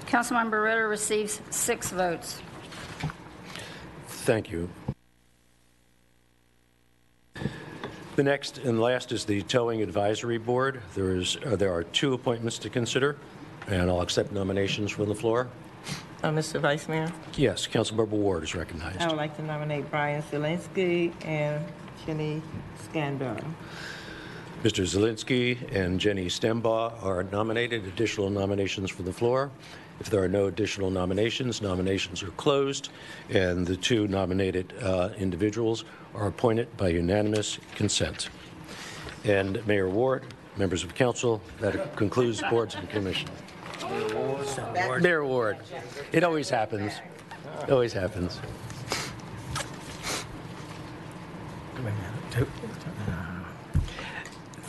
Councilmember 0.08 0.64
Ritter 0.64 0.88
receives 0.88 1.42
six 1.52 1.92
votes. 1.92 2.42
Thank 4.08 4.50
you. 4.50 4.70
The 8.18 8.24
next 8.24 8.58
and 8.58 8.82
last 8.82 9.12
is 9.12 9.26
the 9.26 9.44
Towing 9.44 9.84
Advisory 9.84 10.40
Board. 10.40 10.82
There 10.96 11.16
is, 11.16 11.38
uh, 11.46 11.56
there 11.56 11.72
are 11.72 11.84
two 11.84 12.16
appointments 12.16 12.58
to 12.58 12.68
consider, 12.68 13.16
and 13.68 13.92
I'll 13.92 14.02
accept 14.02 14.32
nominations 14.32 14.90
from 14.90 15.08
the 15.08 15.14
floor. 15.14 15.48
Uh, 16.24 16.32
Mr. 16.32 16.60
Vice 16.60 16.88
Mayor, 16.90 17.14
Yes, 17.36 17.68
Councilmember 17.68 18.08
Ward 18.08 18.44
is 18.44 18.56
recognized. 18.56 19.02
I 19.02 19.08
would 19.08 19.18
like 19.18 19.36
to 19.38 19.44
nominate 19.44 19.92
Brian 19.92 20.24
Zielinski 20.24 21.14
and 21.26 21.64
Jenny 22.08 22.42
Scandura. 22.92 23.46
Mr. 24.64 24.84
Zelinski 24.84 25.72
and 25.72 26.00
Jenny 26.00 26.26
Stembaugh 26.26 27.04
are 27.04 27.22
nominated. 27.22 27.86
Additional 27.86 28.32
nominations 28.32 28.90
from 28.90 29.06
the 29.06 29.14
floor. 29.14 29.52
If 30.00 30.10
there 30.10 30.24
are 30.24 30.28
no 30.28 30.46
additional 30.46 30.92
nominations, 30.92 31.62
nominations 31.62 32.22
are 32.22 32.32
closed, 32.32 32.90
and 33.30 33.66
the 33.66 33.76
two 33.76 34.08
nominated 34.08 34.74
uh, 34.82 35.10
individuals 35.18 35.86
are 36.14 36.28
appointed 36.28 36.76
by 36.78 36.90
unanimous 36.90 37.58
consent. 37.76 38.30
And 39.24 39.66
Mayor 39.66 39.90
Ward, 39.90 40.24
members 40.56 40.84
of 40.84 40.94
council, 40.94 41.42
that 41.60 41.96
concludes 41.96 42.42
boards 42.50 42.76
and 42.76 42.90
commissions. 42.90 43.32
Their 45.02 45.20
award. 45.20 45.58
It 46.12 46.24
always 46.24 46.50
happens. 46.50 46.94
It 47.64 47.72
always 47.72 47.94
happens. 47.94 48.40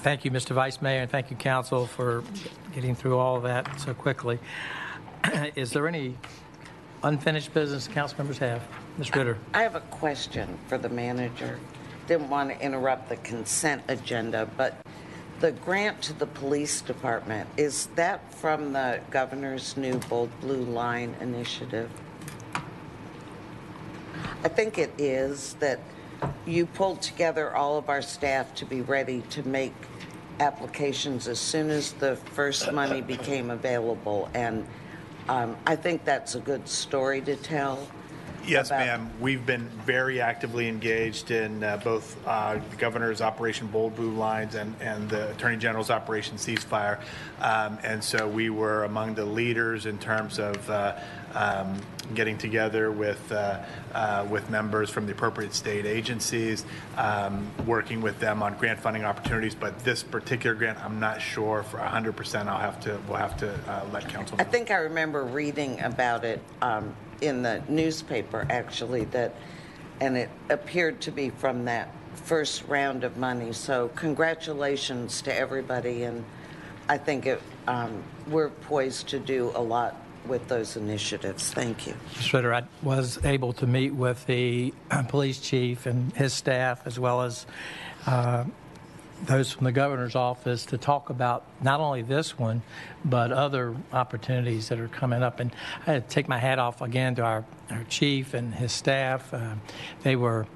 Thank 0.02 0.24
you, 0.24 0.30
Mr. 0.30 0.50
Vice 0.50 0.80
Mayor, 0.80 1.02
and 1.02 1.10
thank 1.10 1.30
you, 1.30 1.36
council, 1.36 1.86
for 1.86 2.22
getting 2.74 2.94
through 2.94 3.18
all 3.18 3.36
of 3.36 3.42
that 3.42 3.80
so 3.80 3.94
quickly. 3.94 4.38
Is 5.56 5.72
there 5.72 5.88
any 5.88 6.16
unfinished 7.02 7.54
business 7.54 7.88
council 7.88 8.18
members 8.18 8.38
have? 8.38 8.62
Ms. 8.98 9.14
Ritter? 9.14 9.38
I 9.54 9.62
have 9.62 9.74
a 9.74 9.80
question 9.80 10.58
for 10.66 10.78
the 10.78 10.88
manager. 10.88 11.58
Didn't 12.06 12.28
want 12.28 12.50
to 12.50 12.60
interrupt 12.60 13.08
the 13.08 13.16
consent 13.16 13.82
agenda, 13.88 14.48
but 14.56 14.84
the 15.40 15.52
grant 15.52 16.02
to 16.02 16.12
the 16.12 16.26
police 16.26 16.80
department, 16.80 17.48
is 17.56 17.86
that 17.94 18.32
from 18.34 18.72
the 18.72 19.00
governor's 19.10 19.76
new 19.76 19.96
Bold 20.08 20.30
Blue 20.40 20.62
Line 20.62 21.14
initiative? 21.20 21.90
I 24.44 24.48
think 24.48 24.78
it 24.78 24.92
is 24.98 25.54
that 25.60 25.80
you 26.46 26.66
pulled 26.66 27.02
together 27.02 27.54
all 27.54 27.78
of 27.78 27.88
our 27.88 28.02
staff 28.02 28.54
to 28.56 28.64
be 28.64 28.80
ready 28.80 29.22
to 29.30 29.46
make 29.46 29.74
applications 30.40 31.28
as 31.28 31.38
soon 31.38 31.70
as 31.70 31.92
the 31.92 32.16
first 32.16 32.72
money 32.72 33.00
became 33.00 33.50
available. 33.50 34.28
And 34.34 34.66
um, 35.28 35.56
I 35.66 35.76
think 35.76 36.04
that's 36.04 36.34
a 36.34 36.40
good 36.40 36.68
story 36.68 37.20
to 37.22 37.36
tell. 37.36 37.86
Yes, 38.46 38.68
about- 38.68 38.78
ma'am. 38.86 39.10
We've 39.20 39.44
been 39.44 39.68
very 39.84 40.22
actively 40.22 40.68
engaged 40.68 41.30
in 41.30 41.62
uh, 41.62 41.76
both 41.84 42.16
uh, 42.26 42.58
the 42.70 42.76
governor's 42.76 43.20
Operation 43.20 43.66
Bold 43.66 43.94
Blue 43.94 44.12
Lines 44.12 44.54
and, 44.54 44.74
and 44.80 45.08
the 45.10 45.30
Attorney 45.32 45.58
General's 45.58 45.90
Operation 45.90 46.38
Ceasefire. 46.38 46.98
Um, 47.40 47.78
and 47.82 48.02
so 48.02 48.26
we 48.26 48.48
were 48.48 48.84
among 48.84 49.14
the 49.14 49.24
leaders 49.26 49.84
in 49.84 49.98
terms 49.98 50.38
of 50.38 50.70
uh, 50.70 50.96
um, 51.34 51.80
getting 52.14 52.38
together 52.38 52.90
with, 52.90 53.32
uh, 53.32 53.62
uh, 53.94 54.26
with 54.30 54.48
members 54.50 54.90
from 54.90 55.06
the 55.06 55.12
appropriate 55.12 55.54
state 55.54 55.86
agencies, 55.86 56.64
um, 56.96 57.50
working 57.66 58.00
with 58.00 58.18
them 58.18 58.42
on 58.42 58.56
grant 58.56 58.80
funding 58.80 59.04
opportunities. 59.04 59.54
But 59.54 59.78
this 59.80 60.02
particular 60.02 60.54
grant, 60.54 60.82
I'm 60.82 61.00
not 61.00 61.20
sure 61.20 61.62
for 61.62 61.78
100%. 61.78 62.46
I'll 62.46 62.58
have 62.58 62.80
to, 62.80 62.98
we'll 63.08 63.18
have 63.18 63.36
to 63.38 63.52
uh, 63.70 63.84
let 63.92 64.08
council 64.08 64.36
I 64.40 64.44
think 64.44 64.70
I 64.70 64.76
remember 64.76 65.24
reading 65.24 65.80
about 65.80 66.24
it 66.24 66.40
um, 66.62 66.94
in 67.20 67.42
the 67.42 67.62
newspaper, 67.68 68.46
actually, 68.50 69.04
that, 69.06 69.34
and 70.00 70.16
it 70.16 70.30
appeared 70.50 71.00
to 71.02 71.10
be 71.10 71.30
from 71.30 71.64
that 71.66 71.92
first 72.14 72.64
round 72.68 73.04
of 73.04 73.16
money. 73.16 73.52
So 73.52 73.88
congratulations 73.94 75.22
to 75.22 75.34
everybody, 75.34 76.04
and 76.04 76.24
I 76.88 76.98
think 76.98 77.26
it, 77.26 77.42
um, 77.66 78.02
we're 78.28 78.48
poised 78.50 79.08
to 79.08 79.18
do 79.18 79.52
a 79.54 79.62
lot 79.62 79.96
with 80.28 80.46
those 80.48 80.76
initiatives. 80.76 81.52
Thank 81.52 81.86
you. 81.86 81.94
Ritter, 82.32 82.54
I 82.54 82.64
was 82.82 83.24
able 83.24 83.52
to 83.54 83.66
meet 83.66 83.94
with 83.94 84.24
the 84.26 84.74
uh, 84.90 85.02
police 85.04 85.40
chief 85.40 85.86
and 85.86 86.12
his 86.14 86.32
staff, 86.32 86.86
as 86.86 86.98
well 86.98 87.22
as 87.22 87.46
uh, 88.06 88.44
those 89.24 89.50
from 89.52 89.64
the 89.64 89.72
governor's 89.72 90.14
office, 90.14 90.66
to 90.66 90.78
talk 90.78 91.10
about 91.10 91.44
not 91.62 91.80
only 91.80 92.02
this 92.02 92.38
one, 92.38 92.62
but 93.04 93.32
other 93.32 93.74
opportunities 93.92 94.68
that 94.68 94.78
are 94.78 94.88
coming 94.88 95.22
up. 95.22 95.40
And 95.40 95.50
I 95.86 95.92
had 95.92 96.08
to 96.08 96.14
take 96.14 96.28
my 96.28 96.38
hat 96.38 96.58
off 96.58 96.82
again 96.82 97.14
to 97.16 97.22
our, 97.22 97.44
our 97.70 97.84
chief 97.84 98.34
and 98.34 98.54
his 98.54 98.70
staff. 98.70 99.32
Uh, 99.34 99.54
they 100.02 100.14
were 100.14 100.46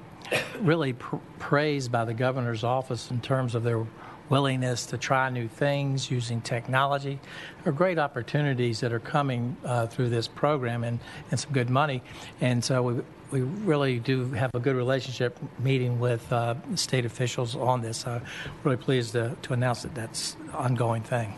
really 0.59 0.93
pr- 0.93 1.17
praised 1.39 1.91
by 1.91 2.05
the 2.05 2.13
governor's 2.13 2.63
office 2.63 3.11
in 3.11 3.19
terms 3.21 3.55
of 3.55 3.63
their 3.63 3.85
willingness 4.29 4.85
to 4.87 4.97
try 4.97 5.29
new 5.29 5.47
things 5.47 6.09
using 6.09 6.41
technology. 6.41 7.19
There 7.63 7.71
are 7.71 7.75
great 7.75 7.99
opportunities 7.99 8.79
that 8.79 8.93
are 8.93 8.99
coming 8.99 9.57
uh, 9.65 9.87
through 9.87 10.09
this 10.09 10.27
program 10.27 10.83
and, 10.83 10.99
and 11.31 11.39
some 11.39 11.51
good 11.51 11.69
money. 11.69 12.01
And 12.41 12.63
so 12.63 12.81
we, 12.81 13.01
we 13.31 13.41
really 13.41 13.99
do 13.99 14.31
have 14.31 14.51
a 14.53 14.59
good 14.59 14.75
relationship 14.75 15.37
meeting 15.59 15.99
with 15.99 16.31
uh, 16.31 16.55
state 16.75 17.05
officials 17.05 17.55
on 17.55 17.81
this. 17.81 18.05
Uh, 18.07 18.21
really 18.63 18.77
pleased 18.77 19.11
to, 19.13 19.35
to 19.43 19.53
announce 19.53 19.83
that 19.83 19.95
that's 19.95 20.35
an 20.35 20.49
ongoing 20.51 21.03
thing. 21.03 21.33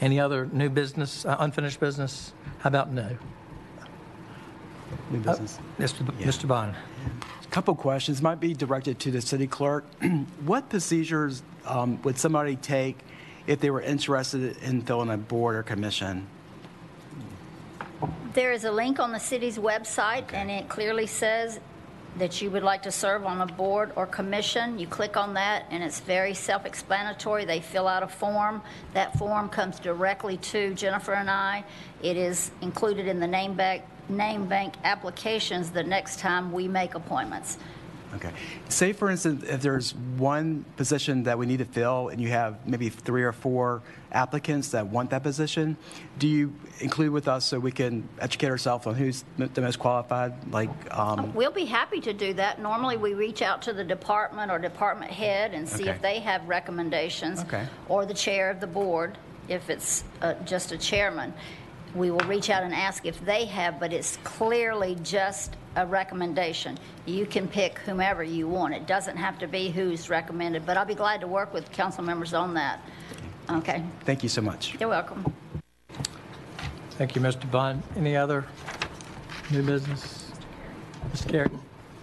Any 0.00 0.18
other 0.18 0.46
new 0.46 0.70
business, 0.70 1.26
uh, 1.26 1.36
unfinished 1.40 1.78
business? 1.78 2.32
How 2.60 2.68
about 2.68 2.90
no? 2.90 3.16
New 5.10 5.18
business. 5.20 5.58
Mr. 5.78 6.06
B- 6.06 6.24
Mr. 6.24 6.48
Bunn. 6.48 6.74
Couple 7.50 7.74
questions, 7.74 8.22
might 8.22 8.38
be 8.38 8.54
directed 8.54 9.00
to 9.00 9.10
the 9.10 9.20
city 9.20 9.46
clerk. 9.46 9.84
What 10.44 10.68
procedures 10.68 11.42
um, 11.66 12.00
would 12.02 12.16
somebody 12.16 12.54
take 12.56 12.96
if 13.46 13.58
they 13.58 13.70
were 13.70 13.80
interested 13.80 14.56
in 14.58 14.82
filling 14.82 15.10
a 15.10 15.16
board 15.16 15.56
or 15.56 15.64
commission? 15.64 16.28
There 18.34 18.52
is 18.52 18.64
a 18.64 18.70
link 18.70 19.00
on 19.00 19.10
the 19.10 19.18
city's 19.18 19.58
website, 19.58 20.32
and 20.32 20.48
it 20.50 20.68
clearly 20.68 21.08
says 21.08 21.58
that 22.18 22.42
you 22.42 22.50
would 22.50 22.62
like 22.62 22.82
to 22.82 22.90
serve 22.90 23.24
on 23.24 23.40
a 23.40 23.46
board 23.46 23.92
or 23.96 24.06
commission. 24.06 24.78
You 24.78 24.86
click 24.86 25.16
on 25.16 25.34
that, 25.34 25.64
and 25.70 25.82
it's 25.82 26.00
very 26.00 26.34
self-explanatory. 26.34 27.44
They 27.44 27.60
fill 27.60 27.86
out 27.86 28.02
a 28.02 28.08
form. 28.08 28.62
That 28.94 29.16
form 29.18 29.48
comes 29.48 29.78
directly 29.78 30.36
to 30.38 30.74
Jennifer 30.74 31.12
and 31.14 31.30
I. 31.30 31.64
It 32.02 32.16
is 32.16 32.50
included 32.62 33.06
in 33.06 33.20
the 33.20 33.26
name 33.26 33.54
bank, 33.54 33.84
name 34.08 34.46
bank 34.46 34.74
applications 34.84 35.70
the 35.70 35.84
next 35.84 36.18
time 36.18 36.52
we 36.52 36.66
make 36.66 36.94
appointments. 36.94 37.58
Okay. 38.14 38.30
Say, 38.68 38.92
for 38.92 39.10
instance, 39.10 39.44
if 39.44 39.62
there's 39.62 39.94
one 39.94 40.64
position 40.76 41.24
that 41.24 41.38
we 41.38 41.46
need 41.46 41.58
to 41.58 41.64
fill 41.64 42.08
and 42.08 42.20
you 42.20 42.28
have 42.28 42.66
maybe 42.66 42.88
three 42.88 43.22
or 43.22 43.32
four 43.32 43.82
applicants 44.12 44.70
that 44.70 44.88
want 44.88 45.10
that 45.10 45.22
position, 45.22 45.76
do 46.18 46.26
you 46.26 46.52
include 46.80 47.12
with 47.12 47.28
us 47.28 47.44
so 47.44 47.60
we 47.60 47.70
can 47.70 48.08
educate 48.20 48.48
ourselves 48.48 48.86
on 48.86 48.94
who's 48.94 49.24
the 49.36 49.60
most 49.60 49.78
qualified? 49.78 50.52
Like, 50.52 50.70
um, 50.96 51.32
We'll 51.34 51.52
be 51.52 51.66
happy 51.66 52.00
to 52.00 52.12
do 52.12 52.34
that. 52.34 52.60
Normally, 52.60 52.96
we 52.96 53.14
reach 53.14 53.42
out 53.42 53.62
to 53.62 53.72
the 53.72 53.84
department 53.84 54.50
or 54.50 54.58
department 54.58 55.12
head 55.12 55.54
and 55.54 55.68
see 55.68 55.88
if 55.88 56.02
they 56.02 56.18
have 56.20 56.46
recommendations. 56.48 57.40
Okay. 57.42 57.66
Or 57.88 58.06
the 58.06 58.14
chair 58.14 58.50
of 58.50 58.60
the 58.60 58.66
board, 58.66 59.18
if 59.48 59.70
it's 59.70 60.04
uh, 60.22 60.34
just 60.44 60.72
a 60.72 60.78
chairman. 60.78 61.32
We 61.94 62.10
will 62.10 62.20
reach 62.20 62.50
out 62.50 62.62
and 62.62 62.72
ask 62.72 63.04
if 63.04 63.24
they 63.24 63.46
have, 63.46 63.80
but 63.80 63.92
it's 63.92 64.16
clearly 64.18 64.96
just 65.02 65.56
a 65.76 65.86
recommendation. 65.86 66.78
You 67.06 67.26
can 67.26 67.48
pick 67.48 67.78
whomever 67.80 68.22
you 68.22 68.48
want. 68.48 68.74
It 68.74 68.86
doesn't 68.86 69.16
have 69.16 69.38
to 69.40 69.48
be 69.48 69.70
who's 69.70 70.08
recommended, 70.08 70.64
but 70.66 70.76
I'll 70.76 70.84
be 70.84 70.94
glad 70.94 71.20
to 71.22 71.26
work 71.26 71.52
with 71.52 71.70
council 71.72 72.04
members 72.04 72.32
on 72.32 72.54
that. 72.54 72.80
Okay, 73.48 73.82
thank 74.04 74.22
you 74.22 74.28
so 74.28 74.40
much. 74.40 74.76
you're 74.78 74.88
welcome. 74.88 75.24
Thank 76.92 77.16
you, 77.16 77.22
Mr. 77.22 77.50
Bunn. 77.50 77.82
Any 77.96 78.16
other 78.16 78.44
new 79.50 79.62
business? 79.62 80.30
Mr. 81.12 81.28
Carey? 81.28 81.50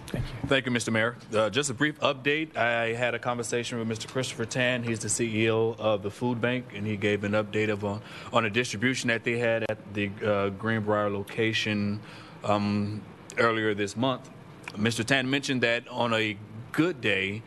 Thank 0.08 0.24
you. 0.24 0.48
Thank 0.48 0.66
you, 0.66 0.72
Mr. 0.72 0.90
Mayor. 0.90 1.16
Uh, 1.34 1.50
just 1.50 1.68
a 1.68 1.74
brief 1.74 2.00
update. 2.00 2.56
I 2.56 2.94
had 2.94 3.14
a 3.14 3.18
conversation 3.18 3.78
with 3.78 3.88
Mr. 3.88 4.10
Christopher 4.10 4.46
Tan. 4.46 4.82
He's 4.82 5.00
the 5.00 5.08
CEO 5.08 5.78
of 5.78 6.02
the 6.02 6.10
food 6.10 6.40
bank, 6.40 6.72
and 6.74 6.86
he 6.86 6.96
gave 6.96 7.24
an 7.24 7.32
update 7.32 7.68
of 7.68 7.84
on, 7.84 8.00
on 8.32 8.46
a 8.46 8.50
distribution 8.50 9.08
that 9.08 9.24
they 9.24 9.38
had 9.38 9.64
at 9.68 9.92
the 9.92 10.10
uh, 10.24 10.48
Greenbrier 10.50 11.10
location 11.10 12.00
um, 12.42 13.02
earlier 13.36 13.74
this 13.74 13.96
month. 13.96 14.30
Mr. 14.76 15.04
Tan 15.04 15.28
mentioned 15.28 15.62
that 15.62 15.86
on 15.88 16.14
a 16.14 16.38
good 16.72 17.02
day, 17.02 17.42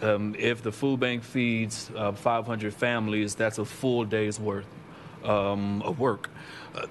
um, 0.00 0.36
if 0.38 0.62
the 0.62 0.70
food 0.70 1.00
bank 1.00 1.24
feeds 1.24 1.90
uh, 1.96 2.12
500 2.12 2.72
families, 2.72 3.34
that's 3.34 3.58
a 3.58 3.64
full 3.64 4.04
day's 4.04 4.38
worth 4.38 4.66
um, 5.24 5.82
of 5.82 5.98
work. 5.98 6.30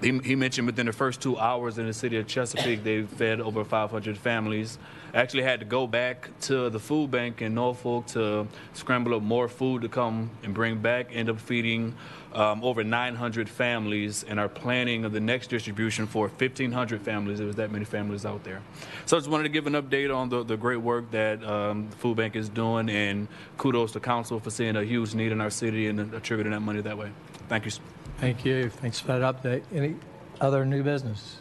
He, 0.00 0.18
he 0.18 0.34
mentioned 0.34 0.66
within 0.66 0.86
the 0.86 0.92
first 0.92 1.20
two 1.20 1.36
hours 1.36 1.78
in 1.78 1.86
the 1.86 1.92
city 1.92 2.16
of 2.16 2.26
Chesapeake, 2.26 2.82
they 2.84 3.02
fed 3.02 3.40
over 3.40 3.64
500 3.64 4.16
families. 4.16 4.78
Actually, 5.12 5.42
had 5.42 5.60
to 5.60 5.66
go 5.66 5.86
back 5.86 6.30
to 6.42 6.70
the 6.70 6.78
food 6.78 7.10
bank 7.10 7.42
in 7.42 7.54
Norfolk 7.54 8.06
to 8.06 8.48
scramble 8.72 9.14
up 9.14 9.22
more 9.22 9.46
food 9.46 9.82
to 9.82 9.88
come 9.88 10.30
and 10.42 10.54
bring 10.54 10.78
back. 10.78 11.08
End 11.12 11.28
up 11.28 11.38
feeding 11.38 11.94
um, 12.32 12.64
over 12.64 12.82
900 12.82 13.48
families, 13.48 14.24
and 14.24 14.40
are 14.40 14.48
planning 14.48 15.02
the 15.02 15.20
next 15.20 15.48
distribution 15.48 16.06
for 16.06 16.28
1,500 16.28 17.00
families. 17.02 17.38
There 17.38 17.46
was 17.46 17.56
that 17.56 17.70
many 17.70 17.84
families 17.84 18.26
out 18.26 18.42
there. 18.42 18.60
So 19.06 19.16
I 19.16 19.20
just 19.20 19.30
wanted 19.30 19.44
to 19.44 19.50
give 19.50 19.66
an 19.66 19.74
update 19.74 20.14
on 20.14 20.30
the, 20.30 20.42
the 20.42 20.56
great 20.56 20.80
work 20.80 21.10
that 21.12 21.44
um, 21.44 21.88
the 21.90 21.96
food 21.96 22.16
bank 22.16 22.34
is 22.34 22.48
doing, 22.48 22.88
and 22.88 23.28
kudos 23.56 23.92
to 23.92 24.00
council 24.00 24.40
for 24.40 24.50
seeing 24.50 24.76
a 24.76 24.82
huge 24.82 25.14
need 25.14 25.30
in 25.30 25.40
our 25.40 25.50
city 25.50 25.86
and 25.86 26.12
attributing 26.14 26.52
that 26.52 26.60
money 26.60 26.80
that 26.80 26.98
way. 26.98 27.10
Thank 27.48 27.66
you. 27.66 27.72
Thank 28.18 28.44
you. 28.44 28.70
Thanks 28.70 29.00
for 29.00 29.18
that 29.18 29.42
update. 29.42 29.62
Any 29.72 29.96
other 30.40 30.64
new 30.64 30.82
business? 30.82 31.38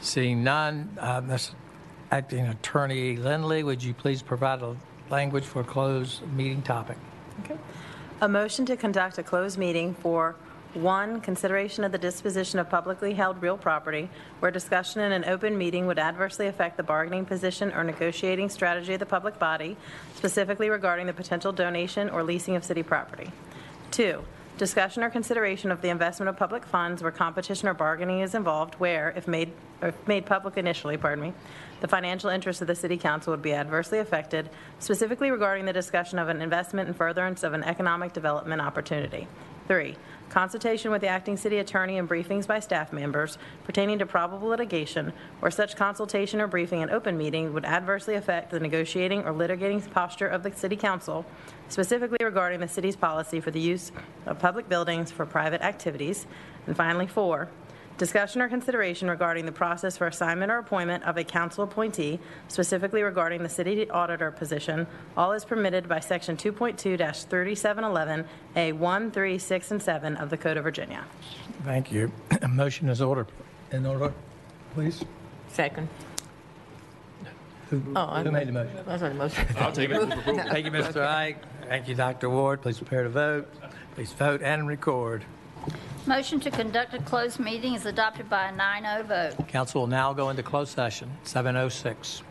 Seeing 0.00 0.42
none, 0.42 0.96
uh, 0.98 1.20
Ms. 1.20 1.52
Acting 2.10 2.46
Attorney 2.46 3.16
Lindley, 3.16 3.62
would 3.62 3.82
you 3.82 3.94
please 3.94 4.20
provide 4.20 4.62
a 4.62 4.76
language 5.10 5.44
for 5.44 5.62
closed 5.64 6.22
meeting 6.32 6.60
topic? 6.62 6.98
Okay. 7.44 7.56
A 8.20 8.28
motion 8.28 8.66
to 8.66 8.76
conduct 8.76 9.18
a 9.18 9.22
closed 9.22 9.58
meeting 9.58 9.94
for 9.94 10.36
One, 10.74 11.20
consideration 11.20 11.84
of 11.84 11.92
the 11.92 11.98
disposition 11.98 12.58
of 12.58 12.70
publicly 12.70 13.12
held 13.12 13.42
real 13.42 13.58
property 13.58 14.08
where 14.40 14.50
discussion 14.50 15.02
in 15.02 15.12
an 15.12 15.26
open 15.26 15.58
meeting 15.58 15.86
would 15.86 15.98
adversely 15.98 16.46
affect 16.46 16.78
the 16.78 16.82
bargaining 16.82 17.26
position 17.26 17.70
or 17.72 17.84
negotiating 17.84 18.48
strategy 18.48 18.94
of 18.94 19.00
the 19.00 19.04
public 19.04 19.38
body, 19.38 19.76
specifically 20.14 20.70
regarding 20.70 21.06
the 21.06 21.12
potential 21.12 21.52
donation 21.52 22.08
or 22.08 22.22
leasing 22.22 22.56
of 22.56 22.64
city 22.64 22.82
property. 22.82 23.30
Two, 23.90 24.24
discussion 24.58 25.02
or 25.02 25.10
consideration 25.10 25.70
of 25.70 25.80
the 25.82 25.88
investment 25.88 26.28
of 26.28 26.36
public 26.36 26.64
funds 26.64 27.02
where 27.02 27.10
competition 27.10 27.68
or 27.68 27.74
bargaining 27.74 28.20
is 28.20 28.34
involved, 28.34 28.74
where, 28.74 29.12
if 29.16 29.26
made, 29.26 29.52
or 29.80 29.92
made 30.06 30.26
public 30.26 30.56
initially, 30.56 30.96
pardon 30.96 31.24
me, 31.24 31.32
the 31.80 31.88
financial 31.88 32.30
interests 32.30 32.60
of 32.60 32.68
the 32.68 32.74
city 32.74 32.96
council 32.96 33.32
would 33.32 33.42
be 33.42 33.52
adversely 33.52 33.98
affected, 33.98 34.50
specifically 34.78 35.30
regarding 35.30 35.64
the 35.64 35.72
discussion 35.72 36.18
of 36.18 36.28
an 36.28 36.40
investment 36.40 36.88
in 36.88 36.94
furtherance 36.94 37.42
of 37.42 37.54
an 37.54 37.64
economic 37.64 38.12
development 38.12 38.60
opportunity. 38.60 39.26
Three, 39.66 39.96
consultation 40.32 40.90
with 40.90 41.02
the 41.02 41.06
acting 41.06 41.36
city 41.36 41.58
attorney 41.58 41.98
and 41.98 42.08
briefings 42.08 42.46
by 42.46 42.58
staff 42.58 42.90
members 42.90 43.36
pertaining 43.64 43.98
to 43.98 44.06
probable 44.06 44.48
litigation 44.48 45.12
where 45.40 45.50
such 45.50 45.76
consultation 45.76 46.40
or 46.40 46.46
briefing 46.46 46.80
in 46.80 46.88
open 46.88 47.18
meeting 47.18 47.52
would 47.52 47.66
adversely 47.66 48.14
affect 48.14 48.50
the 48.50 48.58
negotiating 48.58 49.22
or 49.24 49.32
litigating 49.34 49.88
posture 49.90 50.26
of 50.26 50.42
the 50.42 50.50
city 50.50 50.74
council, 50.74 51.26
specifically 51.68 52.16
regarding 52.24 52.60
the 52.60 52.68
city's 52.68 52.96
policy 52.96 53.40
for 53.40 53.50
the 53.50 53.60
use 53.60 53.92
of 54.24 54.38
public 54.38 54.70
buildings 54.70 55.10
for 55.10 55.26
private 55.26 55.60
activities. 55.60 56.26
And 56.66 56.74
finally, 56.74 57.06
four, 57.06 57.50
Discussion 58.02 58.42
or 58.42 58.48
consideration 58.48 59.08
regarding 59.08 59.46
the 59.46 59.52
process 59.52 59.96
for 59.96 60.08
assignment 60.08 60.50
or 60.50 60.58
appointment 60.58 61.04
of 61.04 61.16
a 61.18 61.22
council 61.22 61.62
appointee, 61.62 62.18
specifically 62.48 63.04
regarding 63.04 63.44
the 63.44 63.48
city 63.48 63.88
auditor 63.90 64.32
position. 64.32 64.88
All 65.16 65.30
is 65.30 65.44
permitted 65.44 65.88
by 65.88 66.00
Section 66.00 66.36
2.2-3711A1, 66.36 69.12
3, 69.12 69.38
6, 69.38 69.70
and 69.70 69.80
7 69.80 70.16
of 70.16 70.30
the 70.30 70.36
Code 70.36 70.56
of 70.56 70.64
Virginia. 70.64 71.04
Thank 71.62 71.92
you. 71.92 72.10
A 72.42 72.48
motion 72.62 72.88
is 72.88 73.00
ordered. 73.00 73.28
in 73.70 73.86
order, 73.86 74.12
please. 74.74 75.04
Second. 75.46 75.88
Who 77.70 77.80
Oh, 77.94 78.20
who 78.20 78.32
made 78.32 78.48
the 78.48 78.52
motion? 78.52 78.78
That's 78.84 79.02
not 79.02 79.12
a 79.12 79.14
motion. 79.14 79.46
I'll 79.58 79.70
take 79.70 79.90
it. 79.90 80.00
Thank 80.50 80.64
you, 80.64 80.72
Mr. 80.72 81.06
Ike. 81.06 81.38
Thank 81.68 81.86
you, 81.86 81.94
Dr. 81.94 82.30
Ward. 82.30 82.62
Please 82.62 82.78
prepare 82.78 83.04
to 83.04 83.10
vote. 83.10 83.48
Please 83.94 84.10
vote 84.12 84.42
and 84.42 84.66
record. 84.66 85.24
Motion 86.04 86.40
to 86.40 86.50
conduct 86.50 86.94
a 86.94 86.98
closed 86.98 87.38
meeting 87.38 87.74
is 87.74 87.86
adopted 87.86 88.28
by 88.28 88.48
a 88.48 88.52
9-0 88.52 89.04
vote. 89.06 89.48
Council 89.48 89.82
will 89.82 89.88
now 89.88 90.12
go 90.12 90.30
into 90.30 90.42
closed 90.42 90.74
session, 90.74 91.08
7:06. 91.24 92.22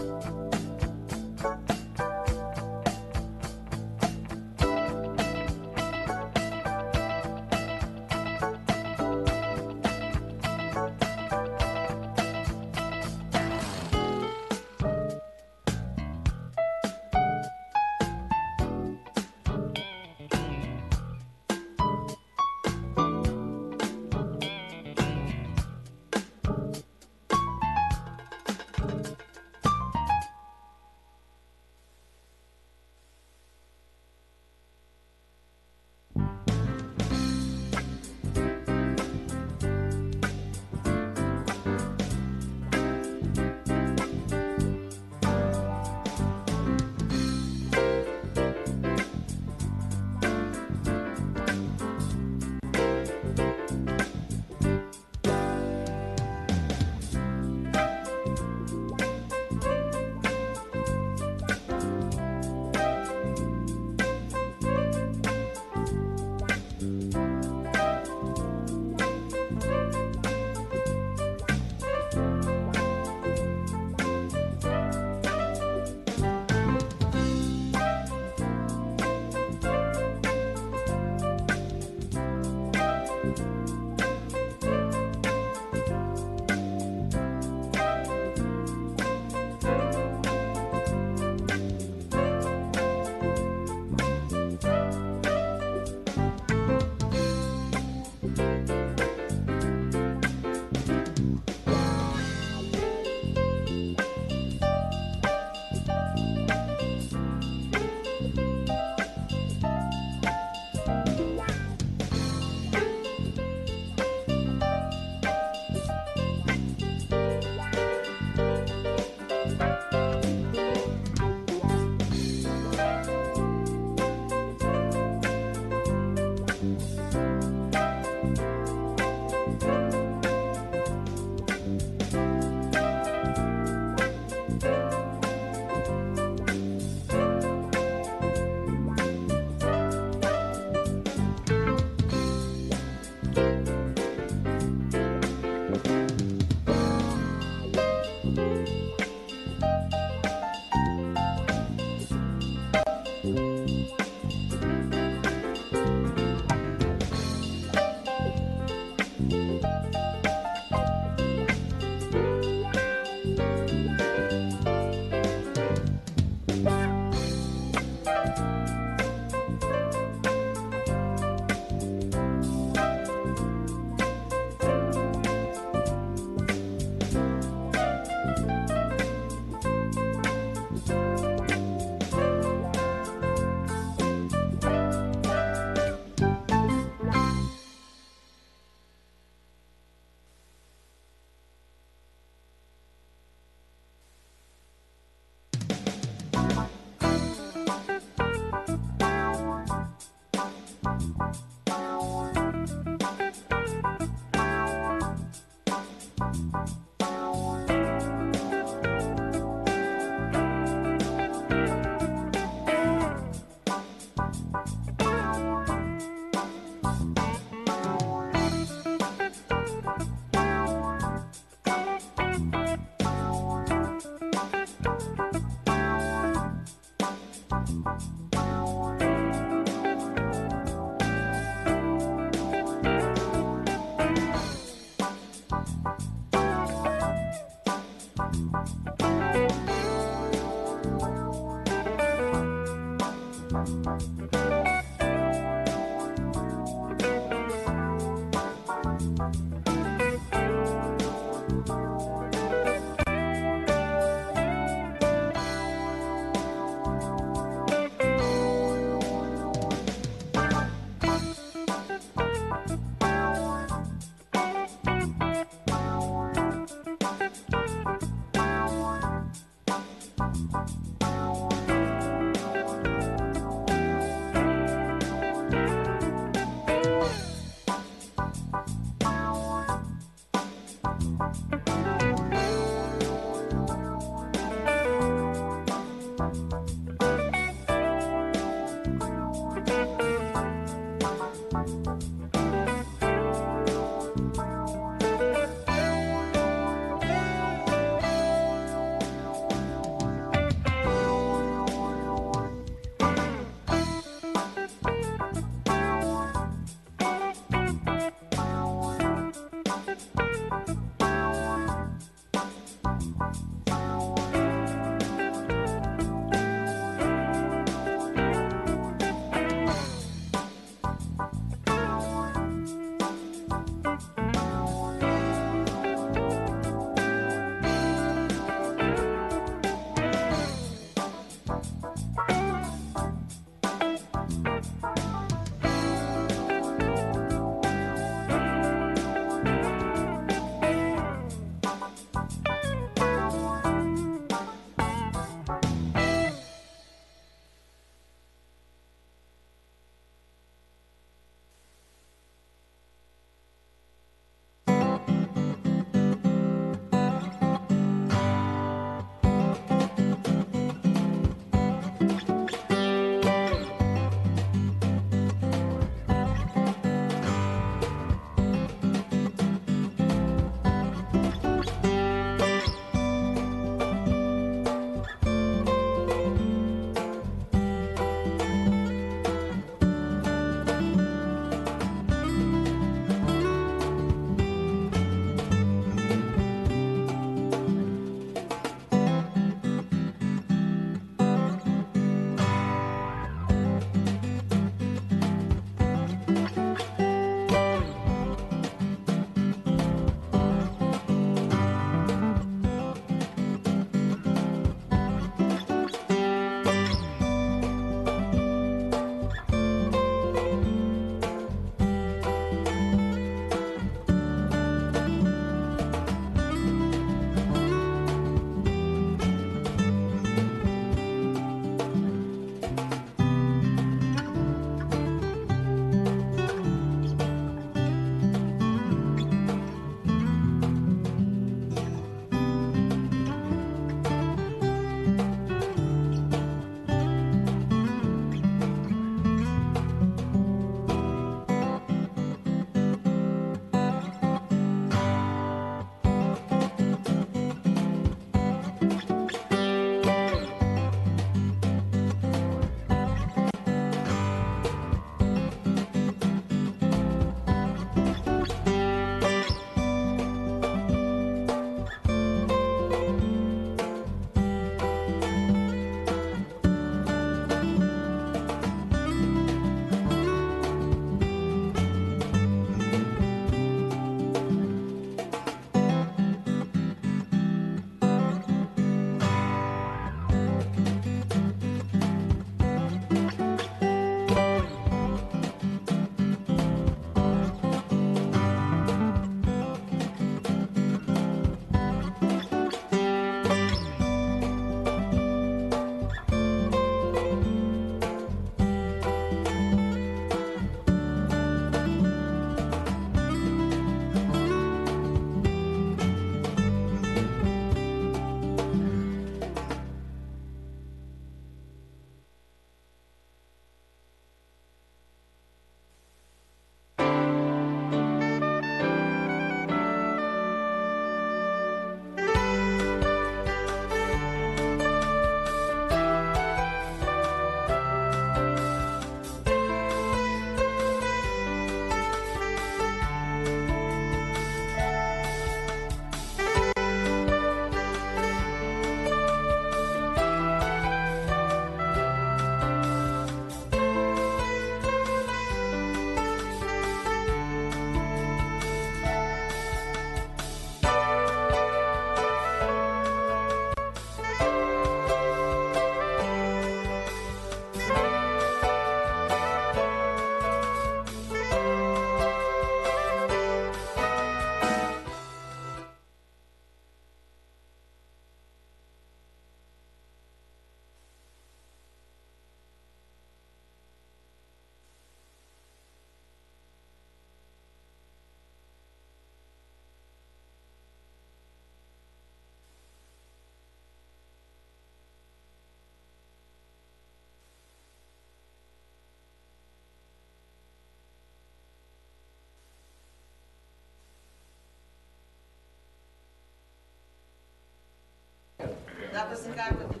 Was 599.31 599.43
the 599.43 599.53
guy 599.53 599.71
with 599.71 599.87
the 599.87 600.00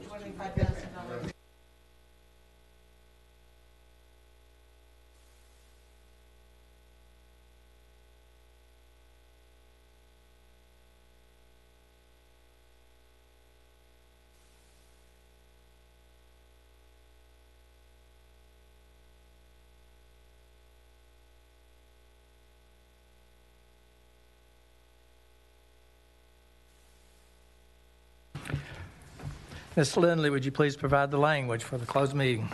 Ms. 29.81 29.97
Lindley, 29.97 30.29
would 30.29 30.45
you 30.45 30.51
please 30.51 30.75
provide 30.75 31.09
the 31.09 31.17
language 31.17 31.63
for 31.63 31.75
the 31.75 31.87
closed 31.87 32.13
meeting? 32.13 32.47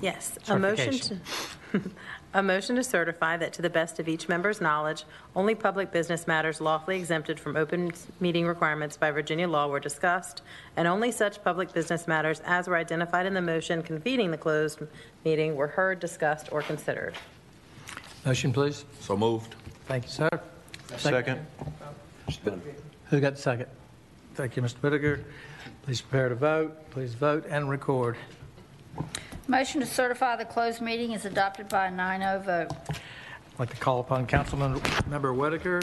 Yes. 0.00 0.38
A 0.48 0.58
motion 0.58 0.94
to, 0.94 1.20
a 2.32 2.42
motion 2.42 2.76
to 2.76 2.82
certify 2.82 3.36
that 3.36 3.52
to 3.52 3.60
the 3.60 3.68
best 3.68 4.00
of 4.00 4.08
each 4.08 4.26
member's 4.26 4.58
knowledge, 4.58 5.04
only 5.34 5.54
public 5.54 5.92
business 5.92 6.26
matters 6.26 6.58
lawfully 6.58 6.96
exempted 6.96 7.38
from 7.38 7.54
open 7.54 7.92
meeting 8.18 8.46
requirements 8.46 8.96
by 8.96 9.10
Virginia 9.10 9.46
law 9.46 9.68
were 9.68 9.78
discussed, 9.78 10.40
and 10.78 10.88
only 10.88 11.12
such 11.12 11.44
public 11.44 11.74
business 11.74 12.08
matters 12.08 12.40
as 12.46 12.66
were 12.66 12.76
identified 12.76 13.26
in 13.26 13.34
the 13.34 13.42
motion 13.42 13.82
convening 13.82 14.30
the 14.30 14.38
closed 14.38 14.80
meeting 15.22 15.54
were 15.54 15.68
heard, 15.68 16.00
discussed, 16.00 16.48
or 16.50 16.62
considered. 16.62 17.14
Motion, 18.24 18.54
please. 18.54 18.86
So 19.00 19.18
moved. 19.18 19.54
Thank 19.84 20.04
you, 20.04 20.10
sir. 20.12 20.30
Second. 20.96 21.46
Who 23.10 23.20
got 23.20 23.34
the 23.34 23.42
second? 23.42 23.66
Thank 24.34 24.56
you, 24.56 24.62
Mr. 24.62 24.76
Whitaker. 24.76 25.20
Please 25.86 26.00
prepare 26.00 26.28
to 26.28 26.34
vote. 26.34 26.90
Please 26.90 27.14
vote 27.14 27.46
and 27.48 27.70
record. 27.70 28.16
Motion 29.46 29.80
to 29.80 29.86
certify 29.86 30.34
the 30.34 30.44
closed 30.44 30.80
meeting 30.80 31.12
is 31.12 31.24
adopted 31.24 31.68
by 31.68 31.86
a 31.86 31.92
9-0 31.92 32.44
vote. 32.44 32.72
I'd 32.88 33.58
like 33.60 33.70
to 33.70 33.76
call 33.76 34.00
upon 34.00 34.26
Councilman 34.26 34.82
Member 35.06 35.32
Whitaker. 35.32 35.82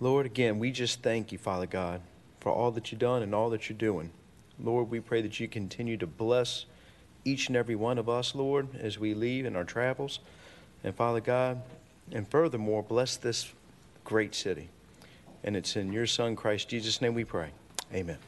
Lord, 0.00 0.26
again, 0.26 0.58
we 0.58 0.72
just 0.72 1.00
thank 1.04 1.30
you, 1.30 1.38
Father 1.38 1.66
God, 1.66 2.00
for 2.40 2.50
all 2.50 2.72
that 2.72 2.90
you've 2.90 2.98
done 2.98 3.22
and 3.22 3.32
all 3.32 3.50
that 3.50 3.70
you're 3.70 3.78
doing. 3.78 4.10
Lord, 4.58 4.90
we 4.90 4.98
pray 4.98 5.22
that 5.22 5.38
you 5.38 5.46
continue 5.46 5.96
to 5.98 6.08
bless 6.08 6.64
each 7.24 7.46
and 7.46 7.56
every 7.56 7.76
one 7.76 7.98
of 7.98 8.08
us, 8.08 8.34
Lord, 8.34 8.74
as 8.74 8.98
we 8.98 9.14
leave 9.14 9.46
in 9.46 9.54
our 9.54 9.62
travels. 9.62 10.18
And 10.84 10.94
Father 10.94 11.20
God, 11.20 11.62
and 12.12 12.26
furthermore, 12.28 12.82
bless 12.82 13.16
this 13.16 13.52
great 14.04 14.34
city. 14.34 14.68
And 15.44 15.56
it's 15.56 15.76
in 15.76 15.92
your 15.92 16.06
Son, 16.06 16.36
Christ 16.36 16.68
Jesus' 16.68 17.00
name 17.00 17.14
we 17.14 17.24
pray. 17.24 17.50
Amen. 17.92 18.18